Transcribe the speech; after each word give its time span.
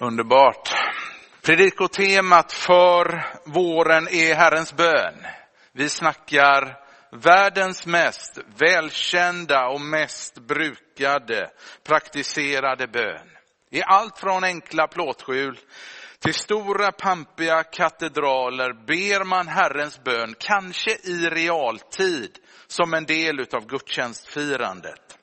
Underbart. 0.00 0.74
Predikotemat 1.42 2.52
för 2.52 3.26
våren 3.44 4.08
är 4.08 4.34
Herrens 4.34 4.76
bön. 4.76 5.14
Vi 5.72 5.88
snackar 5.88 6.76
världens 7.12 7.86
mest 7.86 8.38
välkända 8.58 9.68
och 9.68 9.80
mest 9.80 10.34
brukade, 10.38 11.50
praktiserade 11.84 12.86
bön. 12.86 13.28
I 13.70 13.82
allt 13.82 14.18
från 14.18 14.44
enkla 14.44 14.86
plåtskjul 14.86 15.58
till 16.18 16.34
stora 16.34 16.92
pampiga 16.92 17.62
katedraler 17.62 18.72
ber 18.72 19.24
man 19.24 19.48
Herrens 19.48 20.04
bön, 20.04 20.34
kanske 20.38 20.90
i 20.90 21.28
realtid, 21.30 22.38
som 22.66 22.94
en 22.94 23.04
del 23.04 23.40
av 23.52 23.66
gudstjänstfirandet. 23.66 25.18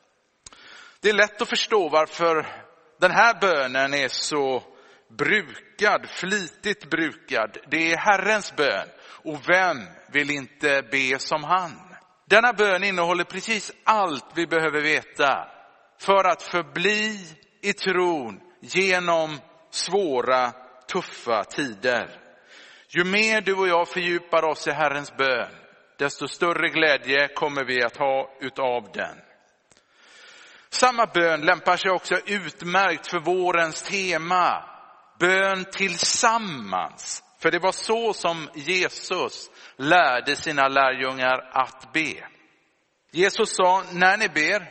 Det 1.00 1.10
är 1.10 1.14
lätt 1.14 1.42
att 1.42 1.50
förstå 1.50 1.90
varför 1.90 2.65
den 3.00 3.12
här 3.12 3.40
bönen 3.42 3.94
är 3.94 4.08
så 4.08 4.64
brukad, 5.18 6.10
flitigt 6.10 6.90
brukad. 6.90 7.58
Det 7.68 7.92
är 7.92 7.98
Herrens 7.98 8.56
bön. 8.56 8.88
Och 9.24 9.50
vem 9.50 9.78
vill 10.12 10.32
inte 10.32 10.82
be 10.92 11.20
som 11.20 11.44
han? 11.44 11.72
Denna 12.26 12.54
bön 12.54 12.84
innehåller 12.84 13.24
precis 13.24 13.72
allt 13.84 14.26
vi 14.36 14.48
behöver 14.48 14.82
veta 14.82 15.48
för 16.00 16.24
att 16.24 16.42
förbli 16.42 17.20
i 17.62 17.74
tron 17.74 18.40
genom 18.60 19.40
svåra, 19.70 20.52
tuffa 20.92 21.44
tider. 21.44 22.10
Ju 22.90 23.04
mer 23.04 23.42
du 23.42 23.54
och 23.54 23.68
jag 23.68 23.88
fördjupar 23.88 24.44
oss 24.44 24.68
i 24.68 24.72
Herrens 24.72 25.18
bön, 25.18 25.52
desto 25.98 26.28
större 26.28 26.70
glädje 26.70 27.28
kommer 27.28 27.66
vi 27.66 27.84
att 27.84 27.98
ha 27.98 28.38
utav 28.42 28.92
den. 28.94 29.18
Samma 30.76 31.06
bön 31.06 31.42
lämpar 31.42 31.78
sig 31.78 31.92
också 31.92 32.16
utmärkt 32.26 33.08
för 33.08 33.20
vårens 33.20 33.82
tema, 33.82 34.64
bön 35.20 35.66
tillsammans. 35.72 37.24
För 37.40 37.52
det 37.52 37.60
var 37.60 37.72
så 37.72 38.14
som 38.14 38.50
Jesus 38.54 39.50
lärde 39.76 40.36
sina 40.36 40.68
lärjungar 40.68 41.50
att 41.52 41.94
be. 41.94 42.28
Jesus 43.12 43.56
sa, 43.56 43.84
när 43.92 44.18
ni 44.18 44.30
ber 44.30 44.70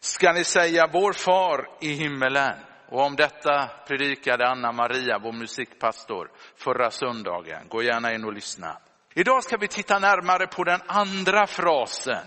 ska 0.00 0.32
ni 0.32 0.44
säga 0.44 0.88
vår 0.92 1.12
far 1.12 1.68
i 1.80 1.92
himmelen. 1.92 2.54
Och 2.88 3.00
om 3.00 3.16
detta 3.16 3.70
predikade 3.86 4.48
Anna 4.48 4.72
Maria, 4.72 5.18
vår 5.18 5.32
musikpastor, 5.32 6.30
förra 6.56 6.90
söndagen. 6.90 7.68
Gå 7.68 7.82
gärna 7.82 8.14
in 8.14 8.24
och 8.24 8.32
lyssna. 8.32 8.78
Idag 9.14 9.44
ska 9.44 9.56
vi 9.56 9.68
titta 9.68 9.98
närmare 9.98 10.46
på 10.46 10.64
den 10.64 10.80
andra 10.86 11.46
frasen 11.46 12.26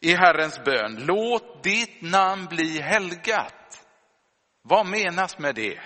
i 0.00 0.14
Herrens 0.14 0.64
bön. 0.64 1.04
Låt 1.06 1.62
ditt 1.62 2.02
namn 2.02 2.46
bli 2.46 2.80
helgat. 2.80 3.86
Vad 4.62 4.86
menas 4.86 5.38
med 5.38 5.54
det? 5.54 5.80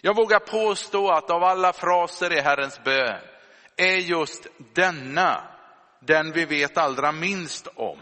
Jag 0.00 0.16
vågar 0.16 0.38
påstå 0.38 1.10
att 1.10 1.30
av 1.30 1.44
alla 1.44 1.72
fraser 1.72 2.32
i 2.32 2.40
Herrens 2.40 2.84
bön 2.84 3.20
är 3.76 3.96
just 3.96 4.46
denna 4.74 5.42
den 6.00 6.32
vi 6.32 6.44
vet 6.44 6.78
allra 6.78 7.12
minst 7.12 7.66
om. 7.66 7.98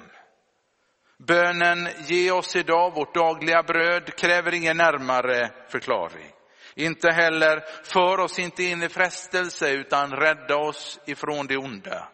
Bönen 1.19 1.89
ge 2.06 2.30
oss 2.30 2.56
idag 2.56 2.94
vårt 2.94 3.14
dagliga 3.14 3.62
bröd 3.62 4.16
kräver 4.16 4.55
ingen 4.55 4.77
närmare 4.77 5.50
förklaring. 5.69 6.30
Inte 6.74 7.11
heller 7.11 7.64
för 7.84 8.20
oss 8.20 8.39
inte 8.39 8.62
in 8.62 8.83
i 8.83 8.89
frestelse 8.89 9.70
utan 9.70 10.12
rädda 10.12 10.56
oss 10.56 11.00
ifrån 11.06 11.46
det 11.46 11.56
onda. 11.56 12.08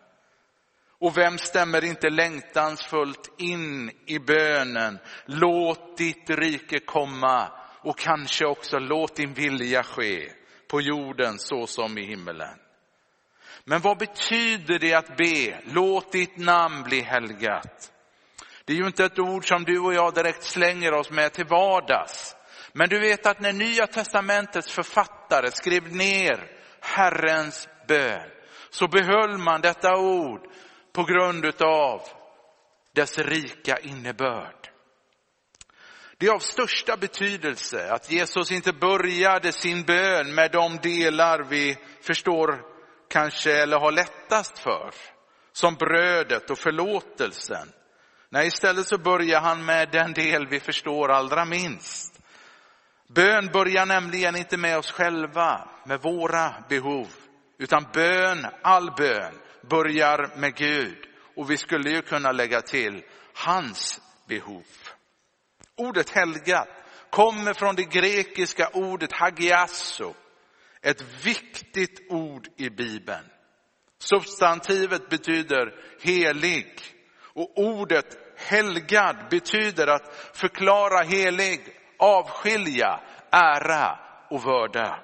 Och 1.04 1.18
vem 1.18 1.38
stämmer 1.38 1.84
inte 1.84 2.10
längtansfullt 2.10 3.34
in 3.38 3.90
i 4.06 4.18
bönen? 4.18 4.98
Låt 5.26 5.96
ditt 5.96 6.30
rike 6.30 6.78
komma 6.78 7.48
och 7.82 7.98
kanske 7.98 8.46
också 8.46 8.78
låt 8.78 9.16
din 9.16 9.34
vilja 9.34 9.82
ske 9.82 10.32
på 10.68 10.80
jorden 10.80 11.38
så 11.38 11.66
som 11.66 11.98
i 11.98 12.06
himmelen. 12.06 12.58
Men 13.64 13.80
vad 13.80 13.98
betyder 13.98 14.78
det 14.78 14.94
att 14.94 15.16
be? 15.16 15.60
Låt 15.64 16.12
ditt 16.12 16.36
namn 16.36 16.82
bli 16.82 17.00
helgat. 17.00 17.92
Det 18.64 18.72
är 18.72 18.76
ju 18.76 18.86
inte 18.86 19.04
ett 19.04 19.18
ord 19.18 19.48
som 19.48 19.64
du 19.64 19.78
och 19.78 19.94
jag 19.94 20.14
direkt 20.14 20.42
slänger 20.42 20.94
oss 20.94 21.10
med 21.10 21.32
till 21.32 21.46
vardags. 21.46 22.36
Men 22.72 22.88
du 22.88 23.00
vet 23.00 23.26
att 23.26 23.40
när 23.40 23.52
Nya 23.52 23.86
Testamentets 23.86 24.72
författare 24.72 25.50
skrev 25.50 25.96
ner 25.96 26.50
Herrens 26.80 27.68
bön 27.88 28.30
så 28.70 28.88
behöll 28.88 29.38
man 29.38 29.60
detta 29.60 29.96
ord 29.96 30.40
på 30.94 31.04
grund 31.04 31.62
av 31.62 32.02
dess 32.92 33.18
rika 33.18 33.78
innebörd. 33.78 34.70
Det 36.18 36.26
är 36.26 36.32
av 36.32 36.38
största 36.38 36.96
betydelse 36.96 37.92
att 37.92 38.10
Jesus 38.10 38.52
inte 38.52 38.72
började 38.72 39.52
sin 39.52 39.82
bön 39.82 40.34
med 40.34 40.50
de 40.52 40.76
delar 40.76 41.44
vi 41.48 41.76
förstår 42.00 42.62
kanske 43.08 43.62
eller 43.62 43.78
har 43.78 43.92
lättast 43.92 44.58
för. 44.58 44.90
Som 45.52 45.74
brödet 45.74 46.50
och 46.50 46.58
förlåtelsen. 46.58 47.68
Nej, 48.28 48.46
istället 48.46 48.86
så 48.86 48.98
börjar 48.98 49.40
han 49.40 49.64
med 49.64 49.88
den 49.92 50.12
del 50.12 50.46
vi 50.46 50.60
förstår 50.60 51.10
allra 51.10 51.44
minst. 51.44 52.20
Bön 53.06 53.46
börjar 53.52 53.86
nämligen 53.86 54.36
inte 54.36 54.56
med 54.56 54.78
oss 54.78 54.90
själva, 54.90 55.68
med 55.84 56.00
våra 56.02 56.54
behov. 56.68 57.08
Utan 57.58 57.86
bön, 57.92 58.46
all 58.62 58.90
bön, 58.96 59.34
börjar 59.68 60.30
med 60.36 60.54
Gud. 60.54 61.06
Och 61.36 61.50
vi 61.50 61.56
skulle 61.56 61.90
ju 61.90 62.02
kunna 62.02 62.32
lägga 62.32 62.60
till 62.60 63.02
hans 63.34 64.00
behov. 64.28 64.64
Ordet 65.76 66.10
helgat 66.10 66.68
kommer 67.10 67.54
från 67.54 67.74
det 67.74 67.84
grekiska 67.84 68.68
ordet 68.72 69.12
hagiasso. 69.12 70.14
Ett 70.82 71.24
viktigt 71.24 72.06
ord 72.10 72.48
i 72.56 72.70
Bibeln. 72.70 73.24
Substantivet 73.98 75.08
betyder 75.08 75.74
helig 76.00 76.80
och 77.34 77.58
ordet 77.58 78.18
helgad 78.36 79.16
betyder 79.30 79.86
att 79.86 80.30
förklara 80.32 81.02
helig, 81.02 81.60
avskilja, 81.98 83.00
ära 83.30 83.98
och 84.30 84.42
vörda. 84.44 85.00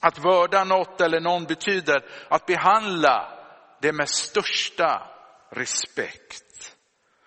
Att 0.00 0.18
vörda 0.18 0.64
något 0.64 1.00
eller 1.00 1.20
någon 1.20 1.44
betyder 1.44 2.04
att 2.28 2.46
behandla 2.46 3.39
det 3.80 3.92
med 3.92 4.08
största 4.08 5.06
respekt. 5.50 6.76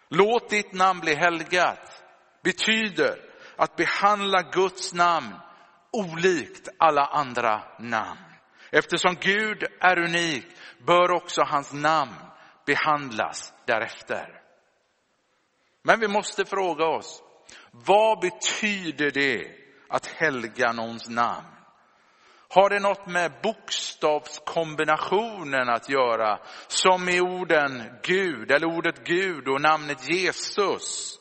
Låt 0.10 0.50
ditt 0.50 0.74
namn 0.74 1.00
bli 1.00 1.16
helgat 1.16 2.04
betyder 2.44 3.20
att 3.58 3.76
behandla 3.76 4.42
Guds 4.42 4.94
namn 4.94 5.36
olikt 5.92 6.70
alla 6.78 7.06
andra 7.06 7.64
namn. 7.80 8.20
Eftersom 8.72 9.16
Gud 9.22 9.64
är 9.80 10.00
unik 10.00 10.46
bör 10.86 11.12
också 11.12 11.42
hans 11.42 11.74
namn 11.74 12.16
behandlas 12.66 13.54
därefter. 13.66 14.42
Men 15.84 16.00
vi 16.00 16.08
måste 16.08 16.46
fråga 16.46 16.86
oss, 16.86 17.24
vad 17.72 18.20
betyder 18.20 19.12
det 19.12 19.52
att 19.90 20.06
helga 20.06 20.72
någons 20.72 21.10
namn? 21.10 21.53
Har 22.54 22.70
det 22.70 22.80
något 22.80 23.08
med 23.08 23.32
bokstavskombinationen 23.44 25.70
att 25.70 25.90
göra? 25.90 26.40
Som 26.68 27.10
i 27.10 27.22
orden 27.22 27.84
Gud, 28.04 28.52
eller 28.52 28.68
ordet 28.68 29.04
Gud 29.04 29.48
och 29.48 29.62
namnet 29.62 30.10
Jesus. 30.10 31.18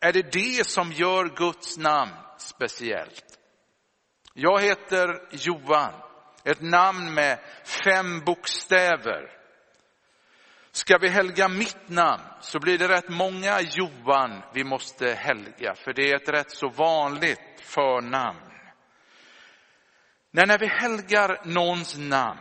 Är 0.00 0.12
det 0.12 0.32
det 0.32 0.66
som 0.66 0.92
gör 0.92 1.36
Guds 1.36 1.78
namn 1.78 2.12
speciellt? 2.38 3.24
Jag 4.34 4.60
heter 4.60 5.22
Johan, 5.30 5.92
ett 6.44 6.60
namn 6.60 7.14
med 7.14 7.38
fem 7.84 8.20
bokstäver. 8.20 9.30
Ska 10.70 10.98
vi 10.98 11.08
helga 11.08 11.48
mitt 11.48 11.88
namn 11.88 12.22
så 12.40 12.58
blir 12.58 12.78
det 12.78 12.88
rätt 12.88 13.08
många 13.08 13.60
Johan 13.60 14.42
vi 14.54 14.64
måste 14.64 15.14
helga, 15.14 15.74
för 15.74 15.92
det 15.92 16.10
är 16.10 16.16
ett 16.16 16.28
rätt 16.28 16.50
så 16.50 16.68
vanligt 16.68 17.60
förnamn 17.60 18.47
när 20.32 20.58
vi 20.58 20.66
helgar 20.66 21.40
någons 21.44 21.98
namn 21.98 22.40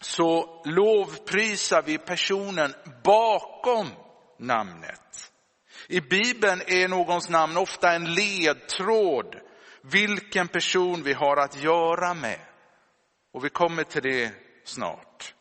så 0.00 0.62
lovprisar 0.64 1.82
vi 1.82 1.98
personen 1.98 2.74
bakom 3.04 3.88
namnet. 4.38 5.32
I 5.88 6.00
Bibeln 6.00 6.62
är 6.66 6.88
någons 6.88 7.28
namn 7.28 7.56
ofta 7.56 7.92
en 7.92 8.14
ledtråd 8.14 9.36
vilken 9.82 10.48
person 10.48 11.02
vi 11.02 11.12
har 11.12 11.36
att 11.36 11.62
göra 11.62 12.14
med. 12.14 12.40
Och 13.32 13.44
vi 13.44 13.48
kommer 13.48 13.84
till 13.84 14.02
det 14.02 14.32
snart. 14.64 15.34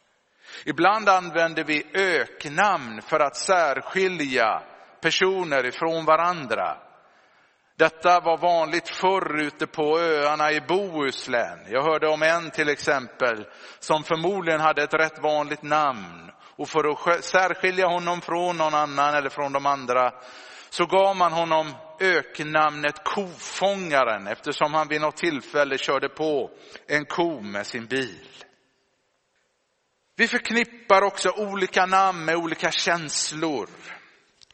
Ibland 0.66 1.10
använder 1.10 1.64
vi 1.64 1.86
öknamn 1.94 3.02
för 3.02 3.20
att 3.20 3.36
särskilja 3.36 4.64
personer 5.02 5.66
ifrån 5.66 6.06
varandra. 6.06 6.78
Detta 7.80 8.20
var 8.20 8.38
vanligt 8.38 8.90
förr 8.90 9.40
ute 9.40 9.68
på 9.68 10.00
öarna 10.00 10.52
i 10.52 10.62
Bohuslän. 10.62 11.60
Jag 11.70 11.84
hörde 11.84 12.08
om 12.08 12.24
en 12.24 12.52
till 12.52 12.70
exempel 12.70 13.46
som 13.80 14.04
förmodligen 14.04 14.62
hade 14.62 14.84
ett 14.84 14.94
rätt 14.94 15.20
vanligt 15.20 15.64
namn. 15.64 16.32
Och 16.56 16.70
för 16.70 17.12
att 17.12 17.24
särskilja 17.24 17.88
honom 17.88 18.22
från 18.22 18.58
någon 18.58 18.74
annan 18.74 19.16
eller 19.16 19.30
från 19.30 19.54
de 19.54 19.66
andra 19.66 20.14
så 20.70 20.86
gav 20.86 21.16
man 21.16 21.34
honom 21.34 21.74
öknamnet 22.00 23.04
kofångaren 23.04 24.28
eftersom 24.28 24.74
han 24.74 24.88
vid 24.88 25.02
något 25.02 25.18
tillfälle 25.18 25.78
körde 25.78 26.10
på 26.10 26.52
en 26.88 27.06
ko 27.06 27.42
med 27.42 27.68
sin 27.68 27.86
bil. 27.86 28.44
Vi 30.16 30.28
förknippar 30.28 31.02
också 31.02 31.30
olika 31.30 31.86
namn 31.86 32.26
med 32.26 32.36
olika 32.36 32.72
känslor. 32.72 33.70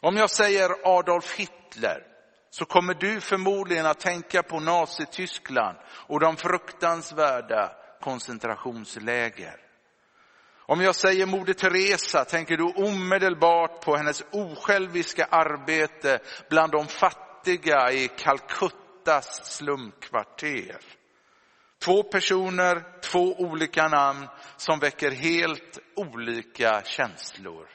Om 0.02 0.18
jag 0.18 0.30
säger 0.30 0.70
Adolf 0.98 1.36
Hitler 1.36 2.15
så 2.58 2.66
kommer 2.66 2.94
du 2.94 3.22
förmodligen 3.22 3.86
att 3.86 4.00
tänka 4.00 4.44
på 4.44 4.60
Nazityskland 4.60 5.78
och 5.92 6.20
de 6.20 6.38
fruktansvärda 6.38 7.72
koncentrationsläger. 8.02 9.56
Om 10.60 10.82
jag 10.82 10.96
säger 10.96 11.26
Moder 11.26 11.54
Teresa 11.54 12.26
tänker 12.26 12.58
du 12.58 12.64
omedelbart 12.64 13.86
på 13.86 13.96
hennes 13.96 14.24
osjälviska 14.32 15.26
arbete 15.26 16.20
bland 16.50 16.72
de 16.72 16.88
fattiga 16.88 17.92
i 17.92 18.08
Calcuttas 18.08 19.58
slumkvarter. 19.58 20.78
Två 21.86 22.04
personer, 22.04 23.02
två 23.02 23.36
olika 23.38 23.88
namn 23.88 24.28
som 24.58 24.80
väcker 24.80 25.12
helt 25.12 25.80
olika 25.96 26.82
känslor. 26.84 27.75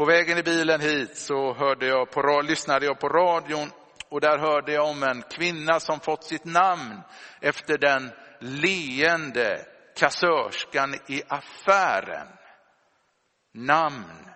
På 0.00 0.06
vägen 0.06 0.38
i 0.38 0.42
bilen 0.42 0.80
hit 0.80 1.16
så 1.16 1.54
hörde 1.54 1.86
jag 1.86 2.10
på, 2.10 2.40
lyssnade 2.40 2.86
jag 2.86 3.00
på 3.00 3.08
radion 3.08 3.70
och 4.08 4.20
där 4.20 4.38
hörde 4.38 4.72
jag 4.72 4.88
om 4.88 5.02
en 5.02 5.22
kvinna 5.22 5.80
som 5.80 6.00
fått 6.00 6.24
sitt 6.24 6.44
namn 6.44 7.00
efter 7.40 7.78
den 7.78 8.10
leende 8.38 9.66
kassörskan 9.96 10.94
i 11.06 11.22
affären. 11.28 12.26
Namn, 13.54 14.28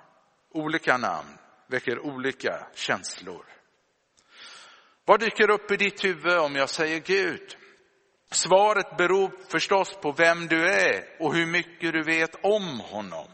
olika 0.50 0.96
namn 0.96 1.38
väcker 1.66 2.06
olika 2.06 2.66
känslor. 2.74 3.44
Vad 5.04 5.20
dyker 5.20 5.50
upp 5.50 5.70
i 5.70 5.76
ditt 5.76 6.04
huvud 6.04 6.38
om 6.38 6.54
jag 6.54 6.70
säger 6.70 7.00
Gud? 7.00 7.56
Svaret 8.30 8.96
beror 8.96 9.30
förstås 9.48 9.96
på 9.96 10.12
vem 10.12 10.46
du 10.46 10.68
är 10.68 11.04
och 11.20 11.34
hur 11.34 11.46
mycket 11.46 11.92
du 11.92 12.02
vet 12.02 12.44
om 12.44 12.80
honom. 12.80 13.28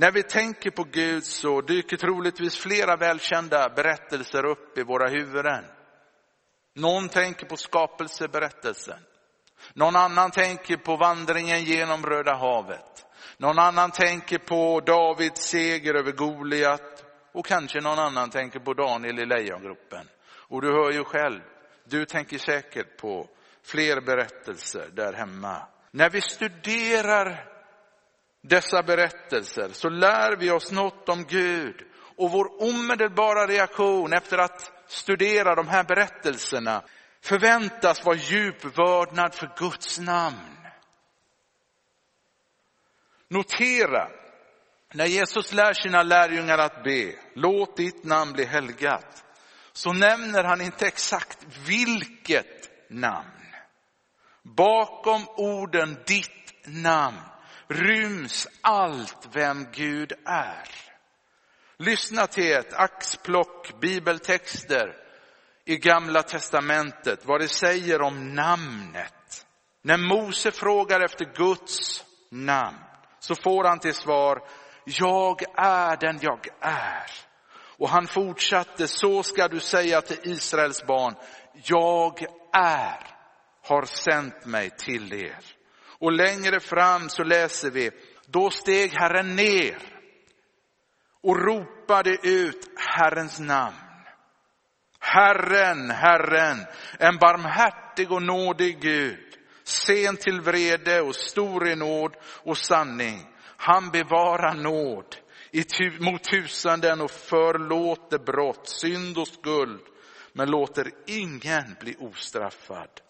När 0.00 0.12
vi 0.12 0.22
tänker 0.22 0.70
på 0.70 0.84
Gud 0.84 1.24
så 1.24 1.60
dyker 1.60 1.96
troligtvis 1.96 2.56
flera 2.56 2.96
välkända 2.96 3.68
berättelser 3.68 4.44
upp 4.44 4.78
i 4.78 4.82
våra 4.82 5.08
huvuden. 5.08 5.64
Någon 6.74 7.08
tänker 7.08 7.46
på 7.46 7.56
skapelseberättelsen. 7.56 8.98
Någon 9.74 9.96
annan 9.96 10.30
tänker 10.30 10.76
på 10.76 10.96
vandringen 10.96 11.64
genom 11.64 12.06
Röda 12.06 12.34
havet. 12.34 13.06
Någon 13.36 13.58
annan 13.58 13.90
tänker 13.90 14.38
på 14.38 14.80
Davids 14.80 15.40
seger 15.40 15.94
över 15.94 16.12
Goliat. 16.12 17.04
Och 17.32 17.46
kanske 17.46 17.80
någon 17.80 17.98
annan 17.98 18.30
tänker 18.30 18.60
på 18.60 18.74
Daniel 18.74 19.18
i 19.18 19.26
lejongropen. 19.26 20.08
Och 20.48 20.62
du 20.62 20.68
hör 20.72 20.92
ju 20.92 21.04
själv, 21.04 21.40
du 21.84 22.04
tänker 22.04 22.38
säkert 22.38 22.96
på 22.96 23.28
fler 23.62 24.00
berättelser 24.00 24.88
där 24.92 25.12
hemma. 25.12 25.62
När 25.90 26.10
vi 26.10 26.20
studerar 26.20 27.49
dessa 28.42 28.82
berättelser 28.82 29.68
så 29.72 29.88
lär 29.88 30.36
vi 30.36 30.50
oss 30.50 30.72
något 30.72 31.08
om 31.08 31.24
Gud. 31.24 31.86
Och 32.16 32.30
vår 32.30 32.62
omedelbara 32.62 33.46
reaktion 33.46 34.12
efter 34.12 34.38
att 34.38 34.72
studera 34.86 35.54
de 35.54 35.68
här 35.68 35.84
berättelserna 35.84 36.82
förväntas 37.22 38.04
vara 38.04 38.16
djup 38.16 38.64
vördnad 38.78 39.34
för 39.34 39.50
Guds 39.56 39.98
namn. 39.98 40.56
Notera, 43.28 44.08
när 44.94 45.06
Jesus 45.06 45.52
lär 45.52 45.72
sina 45.72 46.02
lärjungar 46.02 46.58
att 46.58 46.84
be, 46.84 47.14
låt 47.34 47.76
ditt 47.76 48.04
namn 48.04 48.32
bli 48.32 48.44
helgat, 48.44 49.24
så 49.72 49.92
nämner 49.92 50.44
han 50.44 50.60
inte 50.60 50.86
exakt 50.86 51.46
vilket 51.66 52.90
namn. 52.90 53.26
Bakom 54.42 55.28
orden 55.28 55.96
ditt 56.06 56.66
namn 56.66 57.20
ryms 57.70 58.48
allt 58.60 59.28
vem 59.32 59.66
Gud 59.72 60.12
är. 60.24 60.68
Lyssna 61.78 62.26
till 62.26 62.52
ett 62.52 62.72
axplock 62.72 63.80
bibeltexter 63.80 64.96
i 65.64 65.76
gamla 65.76 66.22
testamentet, 66.22 67.26
vad 67.26 67.40
det 67.40 67.48
säger 67.48 68.02
om 68.02 68.34
namnet. 68.34 69.46
När 69.82 69.96
Mose 69.96 70.50
frågar 70.50 71.00
efter 71.00 71.24
Guds 71.24 72.04
namn 72.30 72.78
så 73.20 73.34
får 73.34 73.64
han 73.64 73.78
till 73.78 73.94
svar, 73.94 74.42
jag 74.84 75.42
är 75.56 75.96
den 75.96 76.18
jag 76.22 76.46
är. 76.60 77.10
Och 77.78 77.88
han 77.88 78.06
fortsatte, 78.06 78.88
så 78.88 79.22
ska 79.22 79.48
du 79.48 79.60
säga 79.60 80.00
till 80.00 80.32
Israels 80.32 80.86
barn, 80.86 81.14
jag 81.64 82.26
är, 82.52 83.06
har 83.62 83.84
sänt 83.84 84.46
mig 84.46 84.70
till 84.70 85.12
er. 85.12 85.59
Och 86.00 86.12
längre 86.12 86.60
fram 86.60 87.08
så 87.08 87.22
läser 87.22 87.70
vi, 87.70 87.90
då 88.26 88.50
steg 88.50 88.90
Herren 88.92 89.36
ner 89.36 89.78
och 91.22 91.36
ropade 91.36 92.16
ut 92.22 92.70
Herrens 92.76 93.40
namn. 93.40 93.76
Herren, 95.00 95.90
Herren, 95.90 96.66
en 96.98 97.16
barmhärtig 97.16 98.12
och 98.12 98.22
nådig 98.22 98.80
Gud, 98.80 99.38
sen 99.64 100.16
till 100.16 100.40
vrede 100.40 101.00
och 101.00 101.14
stor 101.14 101.68
i 101.68 101.76
nåd 101.76 102.16
och 102.42 102.58
sanning. 102.58 103.26
Han 103.56 103.90
bevarar 103.90 104.54
nåd 104.54 105.16
mot 106.00 106.24
tusenden 106.24 107.00
och 107.00 107.10
förlåter 107.10 108.18
brott, 108.18 108.68
synd 108.68 109.18
och 109.18 109.28
skuld, 109.28 109.80
men 110.32 110.50
låter 110.50 110.90
ingen 111.06 111.76
bli 111.80 111.96
ostraffad. 111.98 113.00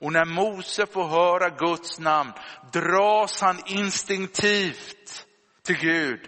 Och 0.00 0.12
när 0.12 0.24
Mose 0.24 0.86
får 0.86 1.08
höra 1.08 1.48
Guds 1.48 1.98
namn 1.98 2.32
dras 2.72 3.40
han 3.40 3.58
instinktivt 3.66 5.26
till 5.62 5.76
Gud 5.76 6.20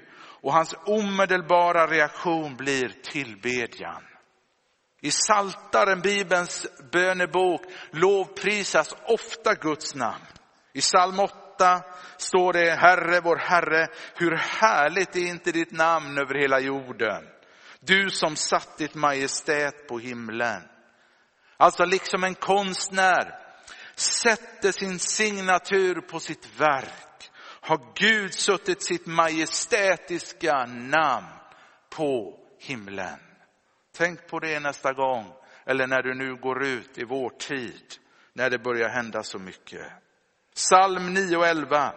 och 0.42 0.52
hans 0.52 0.74
omedelbara 0.86 1.86
reaktion 1.86 2.56
blir 2.56 2.88
tillbedjan. 2.88 4.02
I 5.00 5.10
Saltaren, 5.10 6.00
Bibelns 6.00 6.66
bönebok, 6.92 7.62
lovprisas 7.90 8.94
ofta 9.06 9.54
Guds 9.54 9.94
namn. 9.94 10.24
I 10.72 10.80
psalm 10.80 11.20
8 11.20 11.82
står 12.16 12.52
det, 12.52 12.70
Herre, 12.70 13.20
vår 13.20 13.36
Herre, 13.36 13.88
hur 14.14 14.36
härligt 14.36 15.16
är 15.16 15.26
inte 15.26 15.52
ditt 15.52 15.72
namn 15.72 16.18
över 16.18 16.34
hela 16.34 16.60
jorden. 16.60 17.24
Du 17.80 18.10
som 18.10 18.36
satt 18.36 18.78
ditt 18.78 18.94
majestät 18.94 19.88
på 19.88 19.98
himlen. 19.98 20.62
Alltså 21.56 21.84
liksom 21.84 22.24
en 22.24 22.34
konstnär 22.34 23.41
sätter 24.02 24.72
sin 24.72 24.98
signatur 24.98 26.00
på 26.00 26.20
sitt 26.20 26.60
verk 26.60 27.30
har 27.62 27.80
Gud 27.94 28.34
suttit 28.34 28.82
sitt 28.82 29.06
majestätiska 29.06 30.66
namn 30.66 31.26
på 31.90 32.38
himlen. 32.58 33.18
Tänk 33.96 34.26
på 34.26 34.38
det 34.38 34.60
nästa 34.60 34.92
gång, 34.92 35.26
eller 35.64 35.86
när 35.86 36.02
du 36.02 36.14
nu 36.14 36.36
går 36.36 36.64
ut 36.64 36.98
i 36.98 37.04
vår 37.04 37.30
tid, 37.30 37.94
när 38.32 38.50
det 38.50 38.58
börjar 38.58 38.88
hända 38.88 39.22
så 39.22 39.38
mycket. 39.38 39.86
Psalm 40.54 41.14
9 41.14 41.36
och 41.36 41.46
11. 41.46 41.92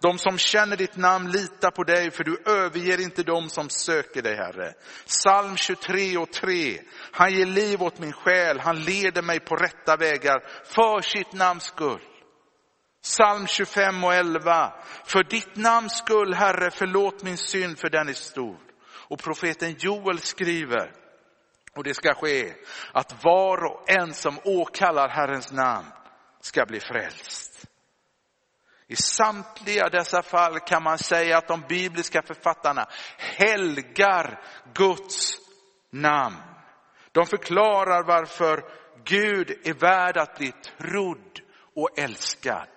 De 0.00 0.18
som 0.18 0.38
känner 0.38 0.76
ditt 0.76 0.96
namn 0.96 1.30
litar 1.30 1.70
på 1.70 1.84
dig, 1.84 2.10
för 2.10 2.24
du 2.24 2.42
överger 2.46 3.00
inte 3.00 3.22
dem 3.22 3.48
som 3.48 3.68
söker 3.68 4.22
dig, 4.22 4.36
Herre. 4.36 4.74
Psalm 5.06 5.56
23 5.56 6.16
och 6.16 6.32
3. 6.32 6.80
Han 7.12 7.32
ger 7.32 7.46
liv 7.46 7.82
åt 7.82 7.98
min 7.98 8.12
själ, 8.12 8.60
han 8.60 8.80
leder 8.80 9.22
mig 9.22 9.40
på 9.40 9.56
rätta 9.56 9.96
vägar 9.96 10.42
för 10.64 11.00
sitt 11.00 11.32
namns 11.32 11.64
skull. 11.64 12.00
Psalm 13.02 13.46
25 13.46 14.04
och 14.04 14.14
11. 14.14 14.72
För 15.04 15.24
ditt 15.24 15.56
namns 15.56 15.98
skull, 15.98 16.34
Herre, 16.34 16.70
förlåt 16.70 17.22
min 17.22 17.38
synd, 17.38 17.78
för 17.78 17.90
den 17.90 18.08
är 18.08 18.12
stor. 18.12 18.56
Och 19.08 19.18
profeten 19.18 19.74
Joel 19.78 20.18
skriver, 20.18 20.92
och 21.76 21.84
det 21.84 21.94
ska 21.94 22.14
ske 22.14 22.54
att 22.92 23.24
var 23.24 23.64
och 23.64 23.90
en 23.90 24.14
som 24.14 24.38
åkallar 24.44 25.08
Herrens 25.08 25.52
namn 25.52 25.86
ska 26.40 26.66
bli 26.66 26.80
frälst. 26.80 27.51
I 28.92 28.96
samtliga 28.96 29.88
dessa 29.88 30.22
fall 30.22 30.60
kan 30.60 30.82
man 30.82 30.98
säga 30.98 31.38
att 31.38 31.48
de 31.48 31.60
bibliska 31.68 32.22
författarna 32.22 32.88
helgar 33.18 34.40
Guds 34.74 35.32
namn. 35.90 36.36
De 37.12 37.26
förklarar 37.26 38.04
varför 38.04 38.64
Gud 39.04 39.50
är 39.64 39.74
värd 39.74 40.16
att 40.16 40.38
bli 40.38 40.52
trodd 40.52 41.40
och 41.76 41.98
älskad. 41.98 42.68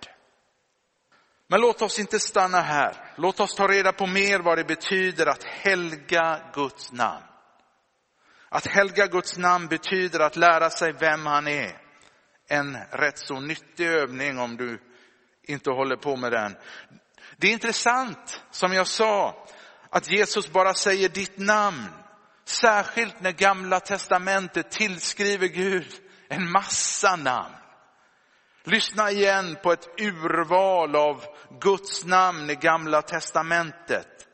Men 1.47 1.61
låt 1.61 1.81
oss 1.81 1.99
inte 1.99 2.19
stanna 2.19 2.61
här. 2.61 3.13
Låt 3.15 3.39
oss 3.39 3.55
ta 3.55 3.67
reda 3.67 3.91
på 3.91 4.07
mer 4.07 4.39
vad 4.39 4.57
det 4.57 4.67
betyder 4.67 5.25
att 5.27 5.43
helga 5.43 6.39
Guds 6.53 6.91
namn. 6.91 7.23
Att 8.49 8.67
helga 8.67 9.07
Guds 9.07 9.37
namn 9.37 9.67
betyder 9.67 10.19
att 10.19 10.35
lära 10.35 10.69
sig 10.69 10.93
vem 10.99 11.25
han 11.25 11.47
är. 11.47 11.81
En 12.47 12.77
rätt 12.91 13.17
så 13.17 13.39
nyttig 13.39 13.87
övning 13.87 14.39
om 14.39 14.57
du 14.57 14.79
inte 15.47 15.69
håller 15.69 15.95
på 15.95 16.15
med 16.15 16.31
den. 16.31 16.55
Det 17.37 17.47
är 17.47 17.51
intressant, 17.51 18.41
som 18.51 18.73
jag 18.73 18.87
sa, 18.87 19.45
att 19.89 20.11
Jesus 20.11 20.51
bara 20.51 20.73
säger 20.73 21.09
ditt 21.09 21.37
namn 21.37 21.85
Särskilt 22.45 23.21
när 23.21 23.31
gamla 23.31 23.79
testamentet 23.79 24.71
tillskriver 24.71 25.47
Gud 25.47 25.93
en 26.29 26.51
massa 26.51 27.15
namn. 27.15 27.55
Lyssna 28.63 29.11
igen 29.11 29.57
på 29.63 29.71
ett 29.71 29.87
urval 30.01 30.95
av 30.95 31.23
Guds 31.59 32.05
namn 32.05 32.49
i 32.49 32.55
gamla 32.55 33.01
testamentet. 33.01 34.27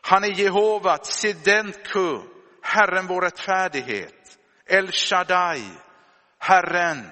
Han 0.00 0.24
är 0.24 0.28
Jehova, 0.28 0.98
Tsidentku, 0.98 2.18
Herren 2.62 3.06
vår 3.06 3.22
rättfärdighet. 3.22 4.38
El 4.66 4.92
Shaddai, 4.92 5.70
Herren 6.38 7.10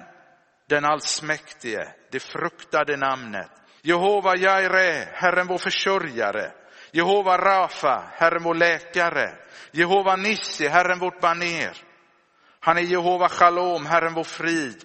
den 0.73 0.85
allsmäktige, 0.85 1.87
det 2.11 2.19
fruktade 2.19 2.97
namnet. 2.97 3.51
Jehova 3.81 4.35
Jaire, 4.35 5.07
Herren 5.13 5.47
vår 5.47 5.57
försörjare. 5.57 6.51
Jehova 6.91 7.37
Rafa, 7.37 8.03
Herren 8.11 8.43
vår 8.43 8.55
läkare. 8.55 9.33
Jehova 9.71 10.15
Nissi, 10.15 10.67
Herren 10.67 10.99
vårt 10.99 11.19
baner. 11.19 11.77
Han 12.59 12.77
är 12.77 12.81
Jehova 12.81 13.29
Shalom, 13.29 13.85
Herren 13.85 14.13
vår 14.13 14.23
frid. 14.23 14.83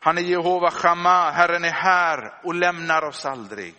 Han 0.00 0.18
är 0.18 0.22
Jehova 0.22 0.70
Shama, 0.70 1.30
Herren 1.30 1.64
är 1.64 1.72
här 1.72 2.40
och 2.44 2.54
lämnar 2.54 3.04
oss 3.04 3.26
aldrig. 3.26 3.74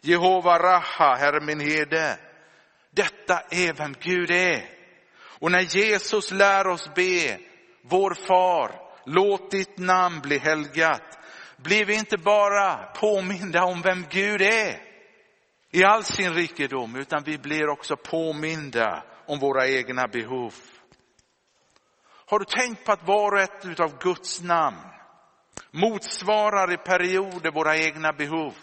Jehova 0.00 0.58
Raha, 0.58 1.14
Herren 1.14 1.44
min 1.44 1.60
herde. 1.60 2.18
Detta 2.90 3.42
är 3.50 3.72
vem 3.72 3.94
Gud 4.00 4.30
är. 4.30 4.68
Och 5.40 5.52
när 5.52 5.60
Jesus 5.60 6.30
lär 6.30 6.66
oss 6.66 6.94
be, 6.94 7.38
vår 7.82 8.14
far, 8.14 8.83
låt 9.06 9.50
ditt 9.50 9.78
namn 9.78 10.20
bli 10.20 10.38
helgat, 10.38 11.18
blir 11.56 11.84
vi 11.84 11.94
inte 11.94 12.18
bara 12.18 12.76
påminda 12.76 13.64
om 13.64 13.82
vem 13.82 14.04
Gud 14.10 14.42
är 14.42 14.80
i 15.70 15.84
all 15.84 16.04
sin 16.04 16.34
rikedom, 16.34 16.96
utan 16.96 17.22
vi 17.22 17.38
blir 17.38 17.68
också 17.68 17.96
påminda 17.96 19.02
om 19.26 19.38
våra 19.38 19.68
egna 19.68 20.08
behov. 20.08 20.54
Har 22.26 22.38
du 22.38 22.44
tänkt 22.44 22.84
på 22.84 22.92
att 22.92 23.06
var 23.06 23.32
och 23.32 23.40
ett 23.40 23.80
av 23.80 23.98
Guds 23.98 24.42
namn 24.42 24.80
motsvarar 25.70 26.72
i 26.72 26.76
perioder 26.76 27.50
våra 27.50 27.76
egna 27.76 28.12
behov? 28.12 28.54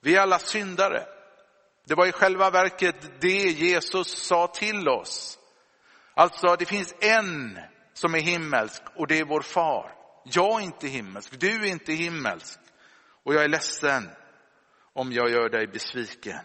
Vi 0.00 0.16
är 0.16 0.20
alla 0.20 0.38
syndare. 0.38 1.06
Det 1.86 1.94
var 1.94 2.06
i 2.06 2.12
själva 2.12 2.50
verket 2.50 3.20
det 3.20 3.50
Jesus 3.50 4.08
sa 4.08 4.46
till 4.46 4.88
oss. 4.88 5.38
Alltså, 6.14 6.56
det 6.58 6.64
finns 6.64 6.94
en 7.00 7.58
som 7.96 8.14
är 8.14 8.20
himmelsk 8.20 8.82
och 8.94 9.06
det 9.06 9.18
är 9.18 9.24
vår 9.24 9.40
far. 9.40 9.92
Jag 10.24 10.60
är 10.60 10.64
inte 10.64 10.88
himmelsk, 10.88 11.40
du 11.40 11.62
är 11.66 11.70
inte 11.70 11.92
himmelsk. 11.92 12.58
Och 13.24 13.34
jag 13.34 13.44
är 13.44 13.48
ledsen 13.48 14.10
om 14.92 15.12
jag 15.12 15.30
gör 15.30 15.48
dig 15.48 15.66
besviken. 15.66 16.40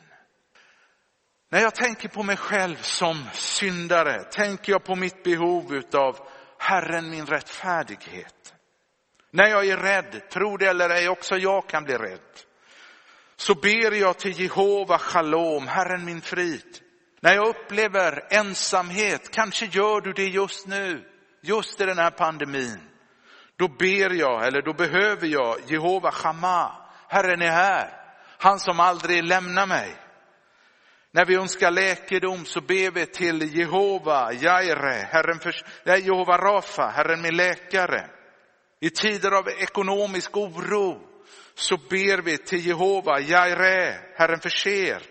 När 1.50 1.62
jag 1.62 1.76
tänker 1.76 2.10
på 2.10 2.24
mig 2.24 2.38
själv 2.38 2.76
som 2.76 3.26
syndare 3.34 4.24
tänker 4.24 4.72
jag 4.72 4.84
på 4.84 4.96
mitt 4.96 5.24
behov 5.24 5.82
av 5.94 6.28
Herren 6.58 7.10
min 7.10 7.26
rättfärdighet. 7.26 8.54
När 9.32 9.48
jag 9.48 9.68
är 9.68 9.78
rädd, 9.78 10.30
tro 10.30 10.58
det 10.58 10.66
eller 10.66 10.90
ej, 10.90 11.10
också 11.10 11.36
jag 11.36 11.70
kan 11.70 11.84
bli 11.84 11.94
rädd. 11.94 12.20
Så 13.36 13.56
ber 13.56 13.92
jag 13.92 14.18
till 14.18 14.40
Jehova 14.40 14.98
Shalom, 14.98 15.68
Herren 15.68 16.06
min 16.06 16.22
frid. 16.22 16.80
När 17.20 17.34
jag 17.34 17.48
upplever 17.48 18.28
ensamhet, 18.30 19.32
kanske 19.32 19.66
gör 19.66 20.02
du 20.02 20.14
det 20.14 20.28
just 20.28 20.68
nu, 20.68 21.11
just 21.42 21.82
i 21.82 21.86
den 21.86 21.98
här 21.98 22.12
pandemin. 22.12 22.80
Då 23.58 23.68
ber 23.68 24.14
jag, 24.14 24.48
eller 24.48 24.62
då 24.62 24.74
behöver 24.74 25.28
jag 25.28 25.60
Jehova 25.68 26.12
Shama, 26.12 26.72
Herren 27.08 27.42
är 27.42 27.52
här. 27.52 27.90
Han 28.38 28.60
som 28.60 28.80
aldrig 28.80 29.24
lämnar 29.24 29.68
mig. 29.68 29.96
När 31.12 31.26
vi 31.26 31.36
önskar 31.36 31.72
läkedom 31.72 32.46
så 32.46 32.62
ber 32.62 32.92
vi 32.92 33.06
till 33.06 33.58
Jehova 33.58 34.34
Jaire, 34.34 35.08
Herren 35.12 35.40
för, 35.40 35.56
nej, 35.84 36.06
Jehova 36.06 36.38
Rafa, 36.38 36.88
Herren 36.88 37.22
min 37.22 37.36
läkare. 37.36 38.10
I 38.80 38.90
tider 38.90 39.32
av 39.32 39.50
ekonomisk 39.50 40.38
oro 40.38 41.02
så 41.56 41.78
ber 41.78 42.22
vi 42.22 42.38
till 42.38 42.68
Jehova 42.68 43.20
Jaire, 43.20 43.98
Herren 44.16 44.40
förser. 44.40 45.02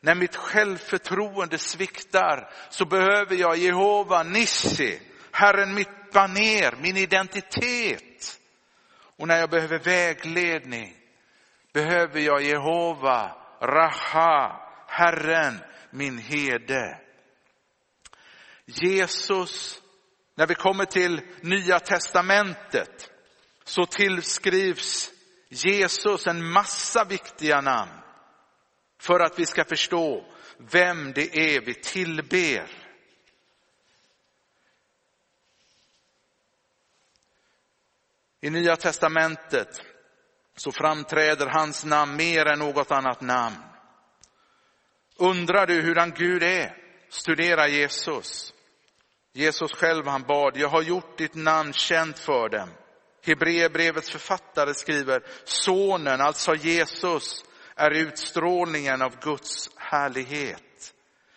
När 0.00 0.14
mitt 0.14 0.36
självförtroende 0.36 1.58
sviktar 1.58 2.50
så 2.70 2.84
behöver 2.84 3.36
jag 3.36 3.56
Jehova 3.56 4.22
Nissi, 4.22 5.00
Herren 5.34 5.74
mitt 5.74 6.12
baner, 6.12 6.76
min 6.80 6.96
identitet. 6.96 8.40
Och 9.16 9.28
när 9.28 9.38
jag 9.38 9.50
behöver 9.50 9.78
vägledning 9.78 10.96
behöver 11.72 12.20
jag 12.20 12.42
Jehova, 12.42 13.36
Raha, 13.60 14.60
Herren, 14.88 15.58
min 15.90 16.18
herde. 16.18 17.00
Jesus, 18.64 19.82
när 20.34 20.46
vi 20.46 20.54
kommer 20.54 20.84
till 20.84 21.20
Nya 21.40 21.80
Testamentet 21.80 23.10
så 23.64 23.86
tillskrivs 23.86 25.10
Jesus 25.48 26.26
en 26.26 26.50
massa 26.50 27.04
viktiga 27.04 27.60
namn 27.60 28.00
för 29.00 29.20
att 29.20 29.38
vi 29.38 29.46
ska 29.46 29.64
förstå 29.64 30.24
vem 30.58 31.12
det 31.12 31.36
är 31.36 31.60
vi 31.60 31.74
tillber. 31.74 32.83
I 38.44 38.50
Nya 38.50 38.76
Testamentet 38.76 39.82
så 40.56 40.72
framträder 40.72 41.46
hans 41.46 41.84
namn 41.84 42.16
mer 42.16 42.46
än 42.46 42.58
något 42.58 42.90
annat 42.90 43.20
namn. 43.20 43.56
Undrar 45.16 45.66
du 45.66 45.82
hurdan 45.82 46.12
Gud 46.16 46.42
är? 46.42 46.76
Studera 47.08 47.68
Jesus. 47.68 48.54
Jesus 49.32 49.72
själv 49.72 50.06
han 50.06 50.22
bad, 50.22 50.56
jag 50.56 50.68
har 50.68 50.82
gjort 50.82 51.18
ditt 51.18 51.34
namn 51.34 51.72
känt 51.72 52.18
för 52.18 52.48
dem. 52.48 52.68
Hebreerbrevets 53.22 54.10
författare 54.10 54.74
skriver, 54.74 55.22
sonen, 55.44 56.20
alltså 56.20 56.54
Jesus, 56.54 57.44
är 57.76 57.90
utstrålningen 57.90 59.02
av 59.02 59.20
Guds 59.20 59.70
härlighet. 59.76 60.62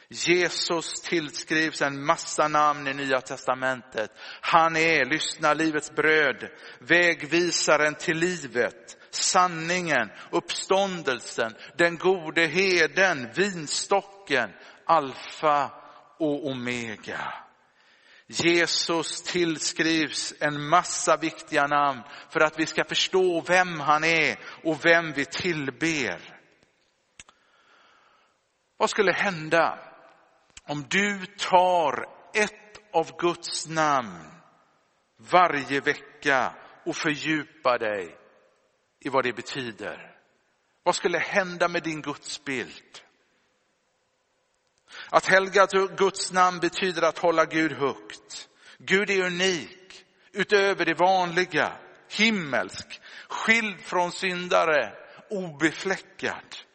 Jesus 0.10 1.02
tillskrivs 1.02 1.82
en 1.82 2.06
massa 2.06 2.48
namn 2.48 2.88
i 2.88 2.94
Nya 2.94 3.22
Testamentet. 3.22 4.12
Han 4.42 4.76
är, 4.76 5.06
lyssna, 5.06 5.54
livets 5.54 5.96
bröd, 5.96 6.50
vägvisaren 6.80 7.96
till 7.96 8.18
livet, 8.18 8.98
sanningen, 9.10 10.10
uppståndelsen, 10.32 11.56
den 11.78 11.98
gode 11.98 12.46
heden, 12.46 13.30
vinstocken, 13.36 14.50
alfa 14.86 15.72
och 16.20 16.48
omega. 16.48 17.34
Jesus 18.28 19.22
tillskrivs 19.22 20.34
en 20.40 20.70
massa 20.70 21.18
viktiga 21.18 21.68
namn 21.68 22.02
för 22.30 22.40
att 22.40 22.60
vi 22.60 22.66
ska 22.66 22.84
förstå 22.84 23.42
vem 23.42 23.80
han 23.80 24.04
är 24.04 24.40
och 24.64 24.86
vem 24.86 25.14
vi 25.14 25.26
tillber. 25.26 26.38
Vad 28.78 28.90
skulle 28.90 29.12
hända 29.12 29.87
om 30.68 30.86
du 30.90 31.26
tar 31.26 32.06
ett 32.34 32.94
av 32.94 33.18
Guds 33.18 33.68
namn 33.68 34.32
varje 35.18 35.80
vecka 35.80 36.54
och 36.86 36.96
fördjupar 36.96 37.80
dig 37.80 38.18
i 39.00 39.10
vad 39.10 39.24
det 39.24 39.34
betyder? 39.34 40.16
Vad 40.84 40.96
skulle 40.96 41.18
hända 41.18 41.68
med 41.68 41.84
din 41.84 42.02
gudsbild? 42.02 43.02
Att 45.10 45.26
helga 45.26 45.68
Guds 45.98 46.34
namn 46.34 46.60
betyder 46.60 47.02
att 47.02 47.18
hålla 47.18 47.46
Gud 47.46 47.72
högt. 47.72 48.50
Gud 48.78 49.10
är 49.10 49.26
unik, 49.26 50.06
utöver 50.32 50.86
det 50.86 50.94
vanliga, 50.94 51.72
himmelsk, 52.10 53.02
skild 53.30 53.82
från 53.82 54.12
syndare, 54.12 54.94
obefläckad. 55.30 56.67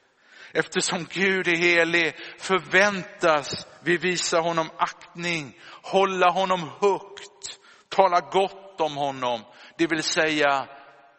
Eftersom 0.52 1.06
Gud 1.10 1.48
är 1.48 1.56
helig 1.56 2.16
förväntas 2.38 3.66
vi 3.82 3.96
visa 3.96 4.38
honom 4.38 4.70
aktning, 4.76 5.58
hålla 5.82 6.30
honom 6.30 6.60
högt, 6.80 7.58
tala 7.88 8.20
gott 8.20 8.80
om 8.80 8.96
honom, 8.96 9.40
det 9.78 9.86
vill 9.86 10.02
säga 10.02 10.68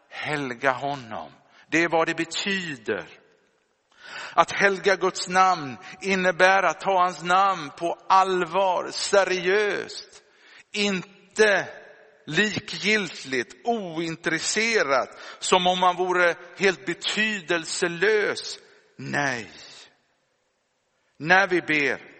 helga 0.10 0.72
honom. 0.72 1.32
Det 1.68 1.84
är 1.84 1.90
vad 1.90 2.08
det 2.08 2.16
betyder. 2.16 3.06
Att 4.34 4.52
helga 4.52 4.96
Guds 4.96 5.28
namn 5.28 5.78
innebär 6.02 6.64
att 6.64 6.80
ta 6.80 7.04
hans 7.04 7.24
namn 7.24 7.70
på 7.78 7.98
allvar, 8.10 8.90
seriöst. 8.92 10.24
Inte 10.72 11.68
likgiltigt, 12.26 13.56
ointresserat, 13.64 15.10
som 15.40 15.68
om 15.68 15.80
man 15.80 15.96
vore 15.96 16.36
helt 16.58 16.86
betydelselös. 16.86 18.60
Nej. 19.12 19.50
När 21.18 21.48
vi 21.48 21.62
ber 21.62 22.14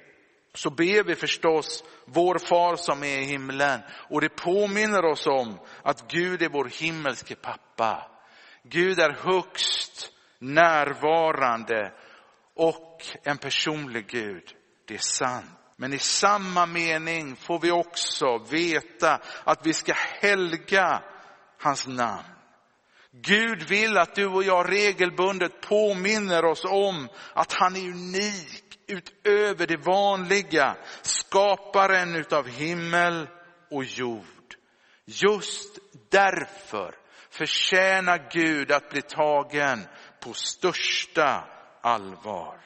så 0.54 0.70
ber 0.70 1.04
vi 1.04 1.16
förstås 1.16 1.84
vår 2.06 2.40
far 2.40 2.76
som 2.76 3.04
är 3.04 3.20
i 3.20 3.24
himlen 3.24 3.82
och 4.10 4.22
det 4.22 4.30
påminner 4.30 5.06
oss 5.06 5.28
om 5.28 5.60
att 5.84 6.12
Gud 6.12 6.42
är 6.42 6.50
vår 6.50 6.66
himmelske 6.66 7.36
pappa. 7.36 8.12
Gud 8.64 9.00
är 9.00 9.10
högst 9.10 10.12
närvarande 10.40 11.94
och 12.56 13.02
en 13.24 13.38
personlig 13.38 14.08
Gud. 14.08 14.56
Det 14.88 14.94
är 14.94 14.98
sant. 14.98 15.50
Men 15.76 15.94
i 15.94 16.00
samma 16.00 16.66
mening 16.66 17.36
får 17.36 17.60
vi 17.60 17.72
också 17.72 18.38
veta 18.38 19.20
att 19.44 19.66
vi 19.66 19.74
ska 19.74 19.94
helga 19.96 21.04
hans 21.60 21.88
namn. 21.88 22.24
Gud 23.16 23.64
vill 23.64 23.98
att 23.98 24.16
du 24.16 24.26
och 24.26 24.44
jag 24.44 24.72
regelbundet 24.72 25.62
påminner 25.62 26.46
oss 26.46 26.66
om 26.66 27.10
att 27.34 27.54
han 27.54 27.76
är 27.76 27.90
unik 27.90 28.80
utöver 28.88 29.68
det 29.68 29.78
vanliga, 29.78 30.76
skaparen 31.02 32.16
utav 32.16 32.48
himmel 32.48 33.28
och 33.72 33.84
jord. 33.84 34.56
Just 35.06 35.80
därför 36.10 36.96
förtjänar 37.30 38.30
Gud 38.32 38.72
att 38.72 38.90
bli 38.90 39.02
tagen 39.02 39.88
på 40.20 40.34
största 40.34 41.44
allvar. 41.82 42.60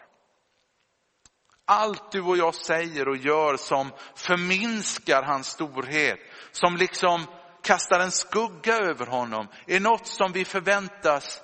Allt 1.65 2.11
du 2.11 2.21
och 2.21 2.37
jag 2.37 2.55
säger 2.55 3.07
och 3.07 3.17
gör 3.17 3.57
som 3.57 3.91
förminskar 4.15 5.23
hans 5.23 5.47
storhet, 5.47 6.19
som 6.51 6.77
liksom 6.77 7.25
kastar 7.67 7.99
en 7.99 8.11
skugga 8.11 8.77
över 8.77 9.05
honom, 9.05 9.47
är 9.65 9.79
något 9.79 10.07
som 10.07 10.31
vi 10.31 10.45
förväntas 10.45 11.41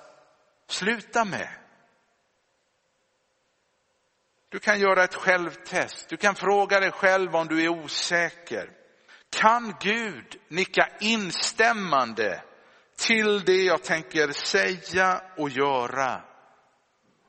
sluta 0.68 1.24
med. 1.24 1.48
Du 4.48 4.58
kan 4.58 4.80
göra 4.80 5.04
ett 5.04 5.14
självtest. 5.14 6.08
Du 6.08 6.16
kan 6.16 6.34
fråga 6.34 6.80
dig 6.80 6.90
själv 6.90 7.36
om 7.36 7.46
du 7.46 7.64
är 7.64 7.68
osäker. 7.68 8.70
Kan 9.30 9.74
Gud 9.80 10.40
nicka 10.48 10.88
instämmande 11.00 12.42
till 12.96 13.44
det 13.44 13.62
jag 13.62 13.82
tänker 13.82 14.32
säga 14.32 15.22
och 15.36 15.50
göra? 15.50 16.22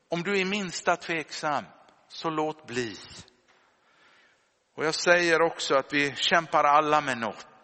Om 0.09 0.23
du 0.23 0.39
är 0.39 0.45
minsta 0.45 0.95
tveksam, 0.95 1.65
så 2.07 2.29
låt 2.29 2.67
bli. 2.67 2.97
Och 4.75 4.85
jag 4.85 4.95
säger 4.95 5.41
också 5.41 5.75
att 5.75 5.93
vi 5.93 6.15
kämpar 6.15 6.63
alla 6.63 7.01
med 7.01 7.17
något. 7.17 7.54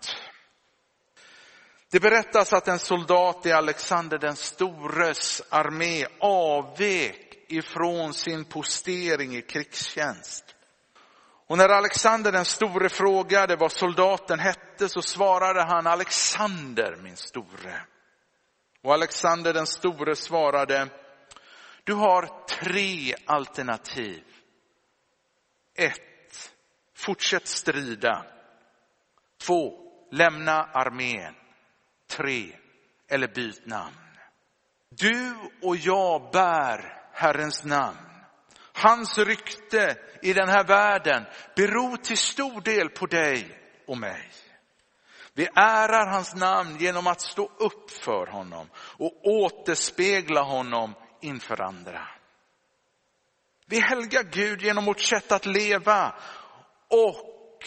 Det 1.92 2.00
berättas 2.00 2.54
att 2.54 2.68
en 2.68 2.80
soldat 2.80 3.46
i 3.46 3.52
Alexander 3.52 4.18
den 4.18 4.36
stores 4.36 5.42
armé 5.50 6.06
avvek 6.20 7.38
ifrån 7.48 8.14
sin 8.14 8.46
postering 8.46 9.36
i 9.36 9.42
krigstjänst. 9.42 10.56
Och 11.48 11.58
när 11.58 11.70
Alexander 11.70 12.32
den 12.32 12.46
store 12.46 12.90
frågade 12.90 13.56
vad 13.56 13.72
soldaten 13.72 14.40
hette 14.40 14.90
så 14.90 15.02
svarade 15.02 15.64
han 15.64 15.88
Alexander 15.88 16.96
min 17.04 17.18
store. 17.18 17.82
Och 18.84 18.94
Alexander 18.94 19.54
den 19.54 19.68
store 19.68 20.16
svarade, 20.16 20.88
du 21.84 21.94
har 21.94 22.46
tre 22.48 23.16
alternativ. 23.26 24.24
Ett, 25.76 26.54
fortsätt 26.96 27.48
strida. 27.48 28.26
Två, 29.46 29.74
lämna 30.12 30.64
armén. 30.64 31.36
Tre, 32.12 32.56
eller 33.10 33.28
byt 33.28 33.66
namn. 33.66 33.96
Du 34.90 35.36
och 35.62 35.78
jag 35.78 36.32
bär 36.32 37.02
Herrens 37.14 37.66
namn. 37.66 37.98
Hans 38.74 39.18
rykte 39.18 39.98
i 40.22 40.34
den 40.34 40.50
här 40.50 40.64
världen 40.64 41.26
beror 41.56 41.98
till 41.98 42.18
stor 42.18 42.62
del 42.62 42.90
på 42.90 43.06
dig 43.06 43.60
och 43.88 43.98
mig. 43.98 44.30
Vi 45.34 45.46
ärar 45.56 46.08
hans 46.08 46.36
namn 46.36 46.78
genom 46.80 47.08
att 47.08 47.22
stå 47.22 47.52
upp 47.58 47.92
för 47.92 48.28
honom 48.28 48.70
och 48.76 49.26
återspegla 49.26 50.42
honom 50.42 50.94
inför 51.22 51.62
andra. 51.62 52.08
Vi 53.66 53.80
helgar 53.80 54.24
Gud 54.24 54.62
genom 54.62 54.86
vårt 54.86 55.00
sätt 55.00 55.32
att 55.32 55.46
leva 55.46 56.16
och 56.88 57.64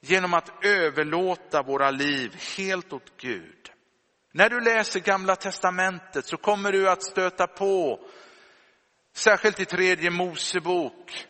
genom 0.00 0.34
att 0.34 0.64
överlåta 0.64 1.62
våra 1.62 1.90
liv 1.90 2.36
helt 2.56 2.92
åt 2.92 3.16
Gud. 3.16 3.71
När 4.32 4.48
du 4.48 4.60
läser 4.60 5.00
gamla 5.00 5.36
testamentet 5.36 6.26
så 6.26 6.36
kommer 6.36 6.72
du 6.72 6.88
att 6.90 7.02
stöta 7.02 7.46
på 7.46 8.00
Särskilt 9.14 9.60
i 9.60 9.64
tredje 9.64 10.10
Mosebok. 10.10 11.26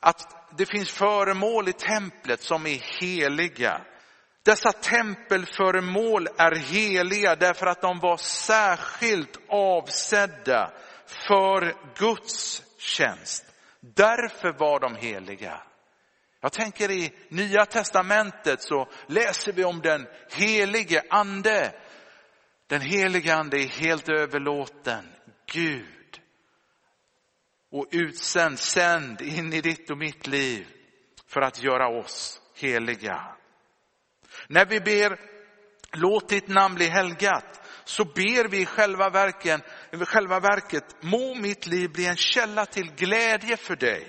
Att 0.00 0.36
det 0.56 0.66
finns 0.66 0.90
föremål 0.90 1.68
i 1.68 1.72
templet 1.72 2.42
som 2.42 2.66
är 2.66 3.00
heliga. 3.00 3.80
Dessa 4.42 4.72
tempelföremål 4.72 6.28
är 6.38 6.54
heliga 6.54 7.36
därför 7.36 7.66
att 7.66 7.80
de 7.80 8.00
var 8.00 8.16
särskilt 8.16 9.38
avsedda 9.48 10.72
för 11.06 11.74
Guds 11.98 12.62
tjänst. 12.78 13.44
Därför 13.80 14.52
var 14.58 14.80
de 14.80 14.94
heliga. 14.94 15.62
Jag 16.40 16.52
tänker 16.52 16.90
i 16.90 17.12
Nya 17.28 17.66
Testamentet 17.66 18.62
så 18.62 18.88
läser 19.06 19.52
vi 19.52 19.64
om 19.64 19.80
den 19.80 20.06
helige 20.30 21.02
ande. 21.10 21.72
Den 22.66 22.80
helige 22.80 23.34
ande 23.34 23.56
är 23.56 23.68
helt 23.68 24.08
överlåten 24.08 25.04
Gud 25.52 26.20
och 27.70 27.86
utsänd, 27.90 28.58
sänd 28.58 29.20
in 29.20 29.52
i 29.52 29.60
ditt 29.60 29.90
och 29.90 29.98
mitt 29.98 30.26
liv 30.26 30.66
för 31.26 31.40
att 31.40 31.62
göra 31.62 31.88
oss 31.88 32.40
heliga. 32.54 33.36
När 34.48 34.66
vi 34.66 34.80
ber 34.80 35.20
låt 35.92 36.28
ditt 36.28 36.48
namn 36.48 36.74
bli 36.74 36.86
helgat 36.86 37.60
så 37.84 38.04
ber 38.04 38.48
vi 38.48 38.60
i 38.60 38.66
själva, 38.66 39.10
verken, 39.10 39.62
själva 40.06 40.40
verket 40.40 40.96
må 41.00 41.34
mitt 41.34 41.66
liv 41.66 41.92
bli 41.92 42.06
en 42.06 42.16
källa 42.16 42.66
till 42.66 42.92
glädje 42.94 43.56
för 43.56 43.76
dig 43.76 44.08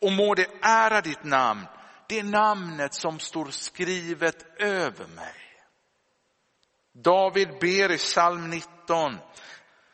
och 0.00 0.12
må 0.12 0.34
det 0.34 0.46
ära 0.62 1.00
ditt 1.00 1.24
namn, 1.24 1.66
det 2.08 2.22
namnet 2.22 2.94
som 2.94 3.18
står 3.18 3.46
skrivet 3.50 4.60
över 4.60 5.06
mig. 5.06 5.43
David 6.94 7.48
ber 7.60 7.92
i 7.92 7.98
psalm 7.98 8.50
19, 8.50 9.18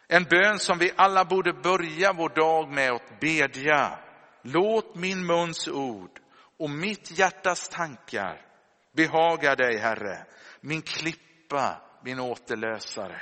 en 0.09 0.25
bön 0.25 0.59
som 0.59 0.79
vi 0.79 0.93
alla 0.97 1.25
borde 1.25 1.53
börja 1.53 2.13
vår 2.13 2.29
dag 2.29 2.69
med 2.69 2.91
att 2.93 3.21
bedja. 3.21 3.99
Låt 4.43 4.95
min 4.95 5.27
muns 5.27 5.69
ord 5.69 6.21
och 6.59 6.71
mitt 6.71 7.19
hjärtas 7.19 7.69
tankar 7.69 8.47
behaga 8.93 9.55
dig, 9.55 9.79
Herre, 9.79 10.27
min 10.61 10.83
klippa, 10.83 11.83
min 12.05 12.21
återlösare. 12.21 13.21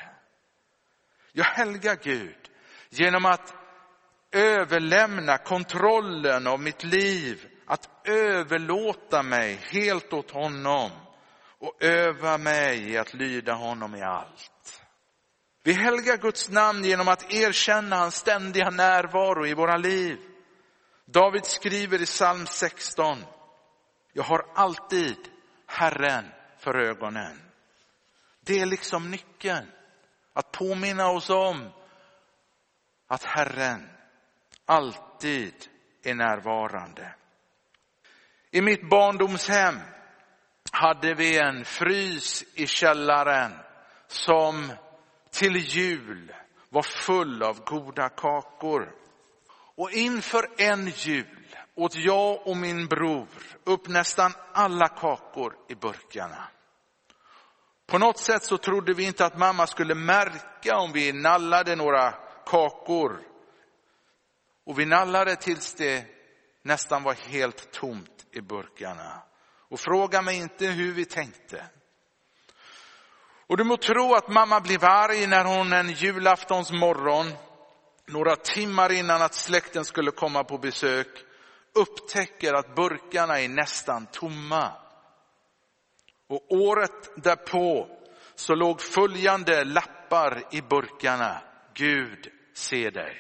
Jag 1.33 1.45
helgar 1.45 1.99
Gud 2.03 2.51
genom 2.91 3.25
att 3.25 3.55
överlämna 4.33 5.39
kontrollen 5.39 6.47
av 6.47 6.61
mitt 6.61 6.85
liv, 6.85 7.47
att 7.67 8.09
överlåta 8.09 9.23
mig 9.23 9.61
helt 9.73 10.13
åt 10.13 10.31
honom 10.31 10.91
och 11.59 11.83
öva 11.83 12.39
mig 12.39 12.91
i 12.91 12.99
att 12.99 13.15
lyda 13.15 13.53
honom 13.53 13.95
i 13.95 14.03
allt. 14.03 14.83
Vi 15.63 15.73
helgar 15.73 16.17
Guds 16.17 16.51
namn 16.51 16.85
genom 16.85 17.09
att 17.09 17.33
erkänna 17.33 17.97
hans 17.97 18.15
ständiga 18.15 18.71
närvaro 18.71 19.47
i 19.47 19.55
våra 19.55 19.77
liv. 19.77 20.19
David 21.05 21.45
skriver 21.45 22.03
i 22.03 22.07
psalm 22.07 22.47
16, 22.47 23.25
jag 24.13 24.23
har 24.23 24.47
alltid 24.55 25.17
Herren 25.67 26.25
för 26.59 26.75
ögonen. 26.75 27.41
Det 28.41 28.61
är 28.61 28.67
liksom 28.67 29.11
nyckeln, 29.11 29.67
att 30.33 30.53
påminna 30.53 31.11
oss 31.11 31.31
om 31.31 31.71
att 33.07 33.25
Herren 33.25 33.89
alltid 34.67 35.55
är 36.03 36.15
närvarande. 36.15 37.15
I 38.51 38.61
mitt 38.61 38.91
barndomshem 38.91 39.79
hade 40.73 41.15
vi 41.15 41.39
en 41.39 41.65
frys 41.65 42.45
i 42.55 42.67
källaren 42.67 43.53
som 44.07 44.73
till 45.31 45.57
jul 45.57 46.33
var 46.69 46.83
full 46.83 47.43
av 47.43 47.65
goda 47.65 48.09
kakor. 48.09 48.95
Och 49.77 49.91
inför 49.91 50.49
en 50.57 50.87
jul 50.87 51.57
åt 51.75 51.95
jag 51.95 52.47
och 52.47 52.57
min 52.57 52.87
bror 52.87 53.29
upp 53.65 53.89
nästan 53.89 54.33
alla 54.53 54.89
kakor 54.89 55.57
i 55.69 55.75
burkarna. 55.75 56.49
På 57.87 57.99
något 57.99 58.19
sätt 58.19 58.45
så 58.45 58.59
trodde 58.59 58.95
vi 58.95 59.05
inte 59.05 59.27
att 59.27 59.39
mamma 59.39 59.67
skulle 59.67 59.95
märka 59.95 60.77
om 60.77 60.93
vi 60.93 61.13
nallade 61.13 61.77
några 61.77 62.15
kakor. 62.47 63.23
Och 64.65 64.79
vi 64.79 64.87
nallade 64.87 65.37
tills 65.37 65.75
det 65.75 66.07
nästan 66.63 67.03
var 67.03 67.15
helt 67.15 67.73
tomt 67.73 68.27
i 68.33 68.41
burkarna. 68.41 69.23
Och 69.69 69.81
fråga 69.81 70.23
mig 70.23 70.37
inte 70.37 70.67
hur 70.67 70.93
vi 70.93 71.05
tänkte. 71.05 71.65
Och 73.47 73.57
du 73.57 73.65
må 73.65 73.77
tro 73.77 74.15
att 74.15 74.29
mamma 74.29 74.61
blev 74.61 74.85
arg 74.85 75.27
när 75.27 75.45
hon 75.45 75.73
en 75.73 75.91
julaftons 75.91 76.73
morgon, 76.73 77.33
några 78.07 78.37
timmar 78.37 78.93
innan 78.93 79.23
att 79.23 79.35
släkten 79.35 79.85
skulle 79.85 80.11
komma 80.11 80.45
på 80.45 80.59
besök, 80.59 81.25
upptäcker 81.75 82.55
att 82.55 82.75
burkarna 82.75 83.41
är 83.41 83.49
nästan 83.49 84.07
tomma. 84.07 84.73
Och 86.29 86.53
året 86.53 87.11
därpå 87.17 87.89
så 88.35 88.55
låg 88.55 88.81
följande 88.81 89.65
lappar 89.65 90.43
i 90.51 90.63
burkarna. 90.63 91.43
Gud 91.75 92.33
se 92.55 92.91
dig. 92.91 93.17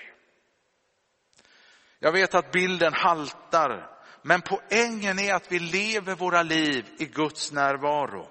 Jag 1.99 2.13
vet 2.13 2.35
att 2.35 2.53
bilden 2.53 2.93
haltar, 2.93 3.98
men 4.23 4.43
poängen 4.43 5.19
är 5.19 5.35
att 5.35 5.53
vi 5.53 5.59
lever 5.59 6.15
våra 6.15 6.43
liv 6.43 6.87
i 6.99 7.07
Guds 7.07 7.53
närvaro. 7.53 8.29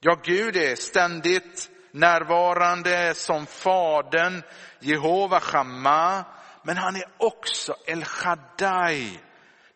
Ja, 0.00 0.20
Gud 0.24 0.56
är 0.56 0.76
ständigt 0.76 1.70
närvarande 1.92 3.14
som 3.14 3.46
Fadern, 3.46 4.42
Jehova 4.80 5.40
Shammah, 5.40 6.24
men 6.62 6.76
han 6.76 6.96
är 6.96 7.04
också 7.16 7.76
El 7.86 8.04
Shaddai, 8.04 9.20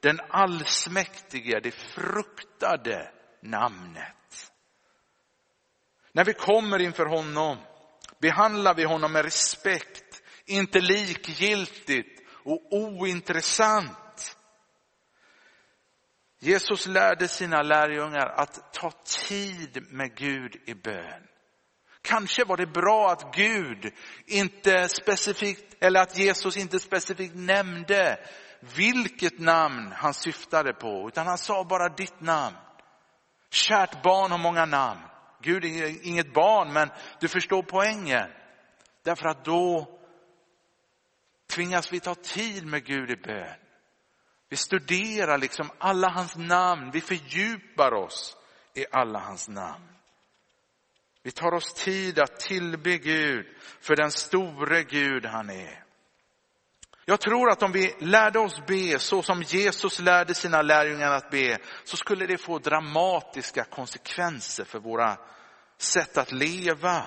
den 0.01 0.21
allsmäktige, 0.29 1.61
det 1.63 1.71
fruktade 1.71 3.11
namnet. 3.43 4.53
När 6.13 6.25
vi 6.25 6.33
kommer 6.33 6.79
inför 6.79 7.07
honom 7.07 7.57
behandlar 8.21 8.75
vi 8.75 8.85
honom 8.85 9.13
med 9.13 9.25
respekt, 9.25 10.23
inte 10.47 10.81
likgiltigt 10.81 12.23
och 12.45 12.73
ointressant. 12.73 13.99
Jesus 16.45 16.87
lärde 16.87 17.29
sina 17.29 17.63
lärjungar 17.63 18.27
att 18.27 18.73
ta 18.73 18.91
tid 19.29 19.87
med 19.91 20.15
Gud 20.15 20.57
i 20.67 20.75
bön. 20.75 21.29
Kanske 22.03 22.45
var 22.45 22.57
det 22.57 22.67
bra 22.67 23.11
att 23.11 23.35
Gud 23.35 23.93
inte 24.27 24.89
specifikt, 24.89 25.77
eller 25.81 26.01
att 26.01 26.19
Jesus 26.19 26.57
inte 26.57 26.79
specifikt 26.79 27.35
nämnde 27.35 28.19
vilket 28.77 29.39
namn 29.39 29.93
han 29.93 30.15
syftade 30.15 30.73
på, 30.73 31.09
utan 31.09 31.27
han 31.27 31.39
sa 31.39 31.65
bara 31.65 31.89
ditt 31.89 32.21
namn. 32.21 32.57
Kärt 33.51 34.03
barn 34.03 34.31
har 34.31 34.39
många 34.39 34.65
namn. 34.65 35.01
Gud 35.43 35.65
är 35.65 36.07
inget 36.07 36.35
barn, 36.35 36.73
men 36.73 36.91
du 37.21 37.29
förstår 37.29 37.63
poängen. 37.63 38.31
Därför 39.03 39.27
att 39.29 39.45
då 39.45 39.99
tvingas 41.55 41.93
vi 41.93 42.01
ta 42.01 42.15
tid 42.15 42.67
med 42.67 42.85
Gud 42.85 43.11
i 43.11 43.17
bön. 43.17 43.57
Vi 44.53 44.57
studerar 44.57 45.39
liksom 45.39 45.71
alla 45.79 46.09
hans 46.09 46.37
namn, 46.37 46.91
vi 46.91 47.01
fördjupar 47.01 47.95
oss 47.95 48.37
i 48.75 48.87
alla 48.93 49.19
hans 49.19 49.49
namn. 49.49 49.89
Vi 51.23 51.31
tar 51.31 51.55
oss 51.55 51.75
tid 51.75 52.19
att 52.19 52.41
tillbe 52.41 52.99
Gud 52.99 53.47
för 53.81 53.97
den 53.97 54.11
store 54.11 54.83
Gud 54.83 55.27
han 55.27 55.51
är. 55.51 55.85
Jag 57.05 57.21
tror 57.21 57.51
att 57.51 57.63
om 57.63 57.73
vi 57.73 57.95
lärde 57.99 58.39
oss 58.39 58.67
be 58.67 58.99
så 58.99 59.23
som 59.23 59.43
Jesus 59.43 59.99
lärde 59.99 60.35
sina 60.35 60.63
lärjungar 60.63 61.11
att 61.11 61.31
be, 61.31 61.59
så 61.85 61.97
skulle 61.97 62.27
det 62.27 62.39
få 62.39 62.59
dramatiska 62.59 63.65
konsekvenser 63.65 64.65
för 64.65 64.79
våra 64.79 65.17
sätt 65.79 66.19
att 66.19 66.33
leva. 66.33 67.05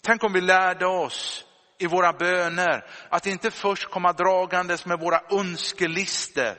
Tänk 0.00 0.24
om 0.24 0.32
vi 0.32 0.40
lärde 0.40 0.86
oss 0.86 1.46
i 1.82 1.86
våra 1.86 2.12
böner 2.12 2.84
att 3.08 3.26
inte 3.26 3.50
först 3.50 3.90
komma 3.90 4.12
dragandes 4.12 4.86
med 4.86 5.00
våra 5.00 5.20
önskelister, 5.30 6.58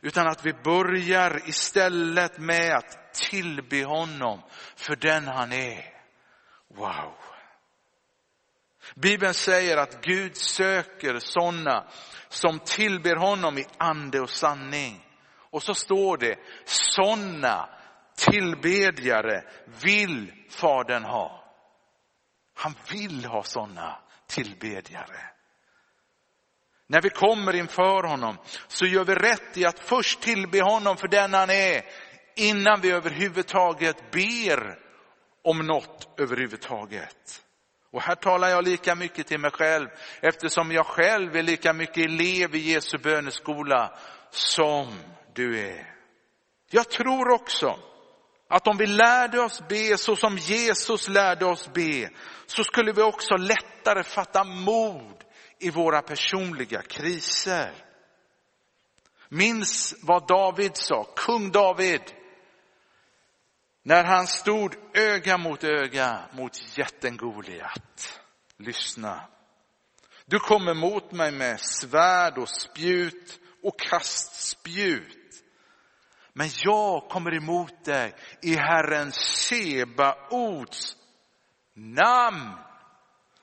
utan 0.00 0.26
att 0.26 0.46
vi 0.46 0.52
börjar 0.52 1.48
istället 1.48 2.38
med 2.38 2.76
att 2.76 3.14
tillbe 3.14 3.84
honom 3.84 4.42
för 4.76 4.96
den 4.96 5.28
han 5.28 5.52
är. 5.52 5.84
Wow! 6.74 7.14
Bibeln 8.94 9.34
säger 9.34 9.76
att 9.76 10.04
Gud 10.04 10.36
söker 10.36 11.18
sådana 11.18 11.84
som 12.28 12.58
tillber 12.58 13.16
honom 13.16 13.58
i 13.58 13.64
ande 13.78 14.20
och 14.20 14.30
sanning. 14.30 15.06
Och 15.50 15.62
så 15.62 15.74
står 15.74 16.16
det, 16.16 16.38
sådana 16.64 17.68
tillbedjare 18.16 19.44
vill 19.82 20.32
Fadern 20.50 21.04
ha. 21.04 21.44
Han 22.54 22.74
vill 22.90 23.24
ha 23.24 23.42
sådana 23.42 23.98
tillbedjare. 24.34 25.20
När 26.86 27.02
vi 27.02 27.10
kommer 27.10 27.54
inför 27.54 28.02
honom 28.02 28.36
så 28.68 28.86
gör 28.86 29.04
vi 29.04 29.14
rätt 29.14 29.56
i 29.56 29.66
att 29.66 29.78
först 29.78 30.20
tillbe 30.20 30.62
honom 30.62 30.96
för 30.96 31.08
den 31.08 31.34
han 31.34 31.50
är 31.50 31.82
innan 32.36 32.80
vi 32.80 32.90
överhuvudtaget 32.90 34.10
ber 34.10 34.78
om 35.44 35.66
något 35.66 36.20
överhuvudtaget. 36.20 37.42
Och 37.92 38.02
här 38.02 38.14
talar 38.14 38.48
jag 38.48 38.64
lika 38.64 38.94
mycket 38.94 39.26
till 39.26 39.40
mig 39.40 39.50
själv 39.50 39.88
eftersom 40.20 40.72
jag 40.72 40.86
själv 40.86 41.36
är 41.36 41.42
lika 41.42 41.72
mycket 41.72 42.04
elev 42.04 42.54
i 42.54 42.58
Jesu 42.58 42.98
böneskola 42.98 43.98
som 44.30 44.98
du 45.34 45.60
är. 45.60 45.94
Jag 46.70 46.90
tror 46.90 47.30
också 47.30 47.78
att 48.48 48.66
om 48.66 48.76
vi 48.76 48.86
lärde 48.86 49.40
oss 49.40 49.62
be 49.68 49.98
så 49.98 50.16
som 50.16 50.38
Jesus 50.38 51.08
lärde 51.08 51.46
oss 51.46 51.72
be 51.72 52.10
så 52.46 52.64
skulle 52.64 52.92
vi 52.92 53.02
också 53.02 53.36
lättare 53.36 54.02
fatta 54.02 54.44
mod 54.44 55.24
i 55.58 55.70
våra 55.70 56.02
personliga 56.02 56.82
kriser. 56.82 57.72
Minns 59.28 59.94
vad 60.02 60.26
David 60.26 60.76
sa, 60.76 61.04
kung 61.16 61.50
David. 61.50 62.02
När 63.82 64.04
han 64.04 64.26
stod 64.26 64.74
öga 64.94 65.38
mot 65.38 65.64
öga 65.64 66.20
mot 66.32 66.78
jätten 66.78 67.16
Goliat. 67.16 68.20
Lyssna. 68.56 69.28
Du 70.26 70.38
kommer 70.38 70.74
mot 70.74 71.12
mig 71.12 71.30
med 71.32 71.60
svärd 71.60 72.38
och 72.38 72.48
spjut 72.48 73.40
och 73.62 73.80
kastspjut. 73.80 75.23
Men 76.36 76.48
jag 76.64 77.08
kommer 77.08 77.34
emot 77.34 77.84
dig 77.84 78.14
i 78.42 78.54
Herren 78.54 79.12
Sebaots 79.12 80.96
namn. 81.74 82.50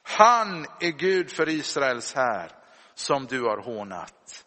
Han 0.04 0.66
är 0.80 0.92
Gud 0.92 1.32
för 1.32 1.50
Israels 1.50 2.16
här 2.16 2.52
som 2.94 3.26
du 3.26 3.42
har 3.42 3.64
hånat. 3.64 4.46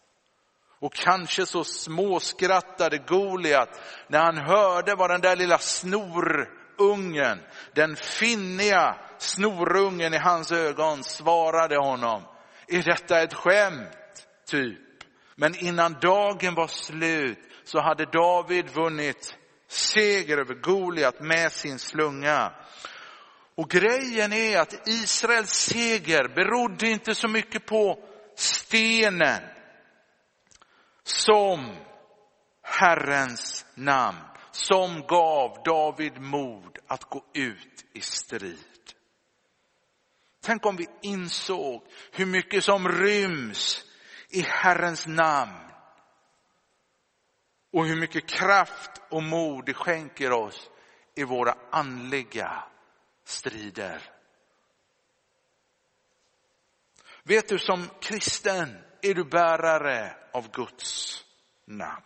Och 0.80 0.94
kanske 0.94 1.46
så 1.46 1.64
småskrattade 1.64 2.98
Goliat 2.98 3.80
när 4.08 4.18
han 4.18 4.38
hörde 4.38 4.94
vad 4.94 5.10
den 5.10 5.20
där 5.20 5.36
lilla 5.36 5.58
snorungen, 5.58 7.40
den 7.74 7.96
finniga 7.96 8.96
snorungen 9.18 10.14
i 10.14 10.18
hans 10.18 10.52
ögon 10.52 11.04
svarade 11.04 11.76
honom. 11.76 12.22
Är 12.68 12.82
detta 12.82 13.22
ett 13.22 13.34
skämt? 13.34 14.26
Typ. 14.46 14.78
Men 15.36 15.54
innan 15.54 15.96
dagen 16.00 16.54
var 16.54 16.66
slut 16.66 17.38
så 17.64 17.80
hade 17.80 18.04
David 18.04 18.70
vunnit 18.70 19.36
seger 19.68 20.38
över 20.38 20.54
Goliat 20.54 21.20
med 21.20 21.52
sin 21.52 21.78
slunga. 21.78 22.52
Och 23.54 23.70
grejen 23.70 24.32
är 24.32 24.58
att 24.58 24.88
Israels 24.88 25.50
seger 25.50 26.28
berodde 26.28 26.88
inte 26.88 27.14
så 27.14 27.28
mycket 27.28 27.66
på 27.66 27.98
stenen 28.36 29.42
som 31.02 31.76
Herrens 32.62 33.66
namn, 33.74 34.18
som 34.50 35.02
gav 35.08 35.62
David 35.64 36.20
mod 36.20 36.78
att 36.86 37.04
gå 37.04 37.24
ut 37.34 37.84
i 37.92 38.00
strid. 38.00 38.58
Tänk 40.42 40.66
om 40.66 40.76
vi 40.76 40.86
insåg 41.02 41.82
hur 42.12 42.26
mycket 42.26 42.64
som 42.64 42.88
ryms 42.88 43.84
i 44.30 44.40
Herrens 44.40 45.06
namn 45.06 45.73
och 47.74 47.86
hur 47.86 47.96
mycket 47.96 48.26
kraft 48.26 48.90
och 49.08 49.22
mod 49.22 49.64
det 49.64 49.74
skänker 49.74 50.32
oss 50.32 50.70
i 51.14 51.24
våra 51.24 51.54
andliga 51.70 52.64
strider. 53.24 54.02
Vet 57.22 57.48
du, 57.48 57.58
som 57.58 57.88
kristen 58.00 58.76
är 59.02 59.14
du 59.14 59.24
bärare 59.24 60.16
av 60.32 60.50
Guds 60.50 61.24
namn. 61.64 62.04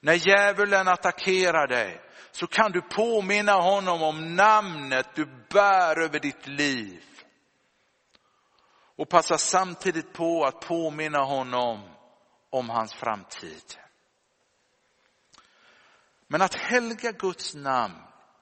När 0.00 0.14
djävulen 0.14 0.88
attackerar 0.88 1.66
dig 1.66 2.00
så 2.30 2.46
kan 2.46 2.72
du 2.72 2.80
påminna 2.80 3.52
honom 3.52 4.02
om 4.02 4.34
namnet 4.34 5.06
du 5.14 5.26
bär 5.50 5.98
över 5.98 6.18
ditt 6.20 6.46
liv. 6.46 7.04
Och 8.96 9.08
passa 9.08 9.38
samtidigt 9.38 10.12
på 10.12 10.44
att 10.44 10.60
påminna 10.60 11.18
honom 11.18 11.80
om 12.50 12.70
hans 12.70 12.94
framtid. 12.94 13.85
Men 16.28 16.42
att 16.42 16.54
helga 16.54 17.12
Guds 17.12 17.54
namn 17.54 17.94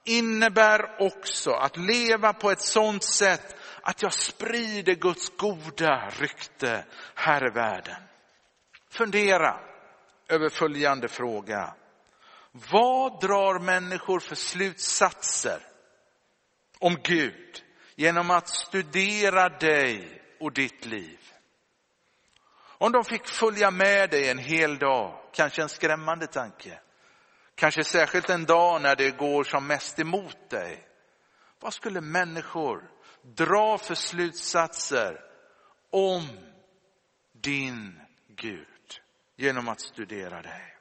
innebär 0.05 1.01
också 1.01 1.51
att 1.51 1.77
leva 1.77 2.33
på 2.33 2.51
ett 2.51 2.61
sådant 2.61 3.03
sätt 3.03 3.55
att 3.81 4.01
jag 4.01 4.13
sprider 4.13 4.95
Guds 4.95 5.29
goda 5.37 6.09
rykte 6.09 6.85
här 7.15 7.47
i 7.47 7.49
världen. 7.49 8.01
Fundera 8.89 9.59
över 10.29 10.49
följande 10.49 11.07
fråga. 11.07 11.73
Vad 12.71 13.21
drar 13.21 13.59
människor 13.59 14.19
för 14.19 14.35
slutsatser 14.35 15.59
om 16.79 16.97
Gud 17.03 17.63
genom 17.95 18.31
att 18.31 18.47
studera 18.47 19.49
dig 19.49 20.21
och 20.39 20.53
ditt 20.53 20.85
liv? 20.85 21.19
Om 22.77 22.91
de 22.91 23.03
fick 23.03 23.27
följa 23.27 23.71
med 23.71 24.09
dig 24.09 24.29
en 24.29 24.37
hel 24.37 24.77
dag, 24.77 25.19
kanske 25.33 25.61
en 25.61 25.69
skrämmande 25.69 26.27
tanke. 26.27 26.79
Kanske 27.55 27.83
särskilt 27.83 28.29
en 28.29 28.45
dag 28.45 28.81
när 28.81 28.95
det 28.95 29.17
går 29.17 29.43
som 29.43 29.67
mest 29.67 29.99
emot 29.99 30.49
dig. 30.49 30.87
Vad 31.59 31.73
skulle 31.73 32.01
människor 32.01 32.91
dra 33.21 33.77
för 33.77 33.95
slutsatser 33.95 35.21
om 35.91 36.27
din 37.41 38.01
Gud? 38.27 38.67
genom 39.37 39.67
att 39.69 39.79
studera 39.79 40.41
dig. 40.41 40.77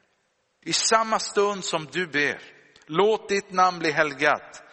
I 0.61 0.73
samma 0.73 1.19
stund 1.19 1.65
som 1.65 1.87
du 1.93 2.07
ber, 2.07 2.41
låt 2.87 3.29
ditt 3.29 3.53
namn 3.53 3.79
bli 3.79 3.91
helgat, 3.91 4.64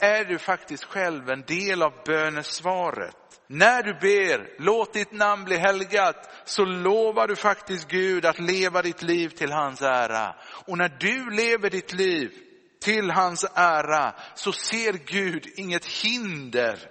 är 0.00 0.24
du 0.24 0.38
faktiskt 0.38 0.84
själv 0.84 1.30
en 1.30 1.42
del 1.42 1.82
av 1.82 1.92
bönesvaret. 2.06 3.16
När 3.46 3.82
du 3.82 3.94
ber, 3.94 4.54
låt 4.58 4.92
ditt 4.92 5.12
namn 5.12 5.44
bli 5.44 5.56
helgat, 5.56 6.30
så 6.44 6.64
lovar 6.64 7.28
du 7.28 7.36
faktiskt 7.36 7.88
Gud 7.88 8.24
att 8.24 8.38
leva 8.38 8.82
ditt 8.82 9.02
liv 9.02 9.28
till 9.28 9.52
hans 9.52 9.82
ära. 9.82 10.36
Och 10.66 10.78
när 10.78 10.88
du 10.88 11.30
lever 11.30 11.70
ditt 11.70 11.92
liv 11.92 12.32
till 12.80 13.10
hans 13.10 13.44
ära 13.54 14.14
så 14.34 14.52
ser 14.52 14.92
Gud 14.92 15.52
inget 15.56 15.86
hinder 15.86 16.90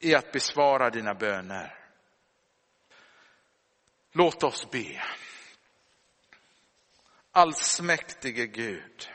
i 0.00 0.14
att 0.14 0.32
besvara 0.32 0.90
dina 0.90 1.14
böner. 1.14 1.74
Låt 4.12 4.42
oss 4.42 4.70
be. 4.70 5.02
Allsmäktige 7.32 8.46
Gud, 8.46 9.08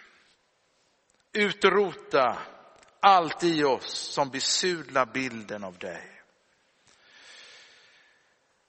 utrota 1.34 2.38
allt 3.00 3.44
i 3.44 3.64
oss 3.64 4.14
som 4.14 4.30
besudlar 4.30 5.06
bilden 5.06 5.64
av 5.64 5.78
dig. 5.78 6.22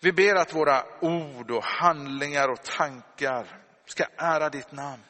Vi 0.00 0.12
ber 0.12 0.34
att 0.34 0.54
våra 0.54 0.84
ord 1.00 1.50
och 1.50 1.64
handlingar 1.64 2.48
och 2.48 2.62
tankar 2.62 3.62
ska 3.84 4.04
ära 4.16 4.48
ditt 4.48 4.72
namn. 4.72 5.02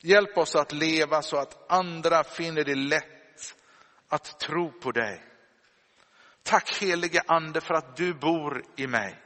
Hjälp 0.00 0.38
oss 0.38 0.56
att 0.56 0.72
leva 0.72 1.22
så 1.22 1.36
att 1.36 1.72
andra 1.72 2.24
finner 2.24 2.64
det 2.64 2.74
lätt 2.74 3.54
att 4.08 4.40
tro 4.40 4.80
på 4.80 4.92
dig. 4.92 5.24
Tack 6.42 6.82
helige 6.82 7.22
ande 7.26 7.60
för 7.60 7.74
att 7.74 7.96
du 7.96 8.14
bor 8.14 8.64
i 8.76 8.86
mig 8.86 9.18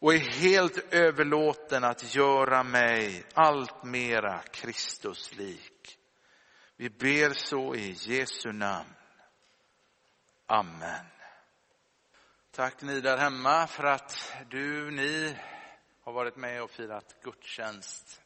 och 0.00 0.14
är 0.14 0.18
helt 0.18 0.94
överlåten 0.94 1.84
att 1.84 2.14
göra 2.14 2.62
mig 2.62 3.24
allt 3.34 3.84
mera 3.84 4.38
Kristuslik. 4.38 5.69
Vi 6.80 6.90
ber 6.90 7.32
så 7.32 7.74
i 7.74 7.96
Jesu 7.98 8.52
namn. 8.52 8.94
Amen. 10.46 11.04
Tack 12.50 12.82
ni 12.82 13.00
där 13.00 13.16
hemma 13.16 13.66
för 13.66 13.84
att 13.84 14.32
du, 14.50 14.90
ni 14.90 15.36
har 16.04 16.12
varit 16.12 16.36
med 16.36 16.62
och 16.62 16.70
firat 16.70 17.16
gudstjänst 17.22 18.22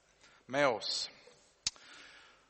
med 0.46 0.68
oss. 0.68 1.10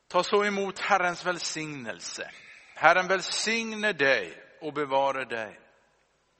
Ta 0.07 0.23
så 0.23 0.45
emot 0.45 0.79
Herrens 0.79 1.25
välsignelse. 1.25 2.31
Herren 2.75 3.07
välsigne 3.07 3.93
dig 3.93 4.43
och 4.61 4.73
bevare 4.73 5.25
dig. 5.25 5.59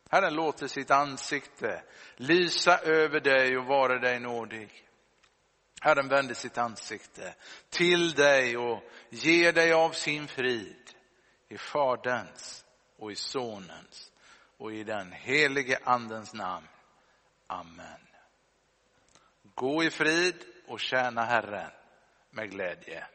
Herren 0.09 0.33
låter 0.33 0.67
sitt 0.67 0.91
ansikte 0.91 1.83
lysa 2.15 2.77
över 2.77 3.19
dig 3.19 3.57
och 3.57 3.65
vara 3.65 3.99
dig 3.99 4.19
nådig. 4.19 4.85
Herren 5.81 6.07
vänder 6.07 6.35
sitt 6.35 6.57
ansikte 6.57 7.35
till 7.69 8.11
dig 8.11 8.57
och 8.57 8.83
ger 9.09 9.53
dig 9.53 9.73
av 9.73 9.91
sin 9.91 10.27
frid 10.27 10.91
i 11.47 11.57
Faderns 11.57 12.65
och 12.97 13.11
i 13.11 13.15
Sonens 13.15 14.11
och 14.57 14.73
i 14.73 14.83
den 14.83 15.11
helige 15.11 15.79
Andens 15.83 16.33
namn. 16.33 16.67
Amen. 17.47 17.99
Gå 19.55 19.83
i 19.83 19.89
frid 19.89 20.35
och 20.67 20.79
tjäna 20.79 21.25
Herren 21.25 21.71
med 22.29 22.51
glädje. 22.51 23.07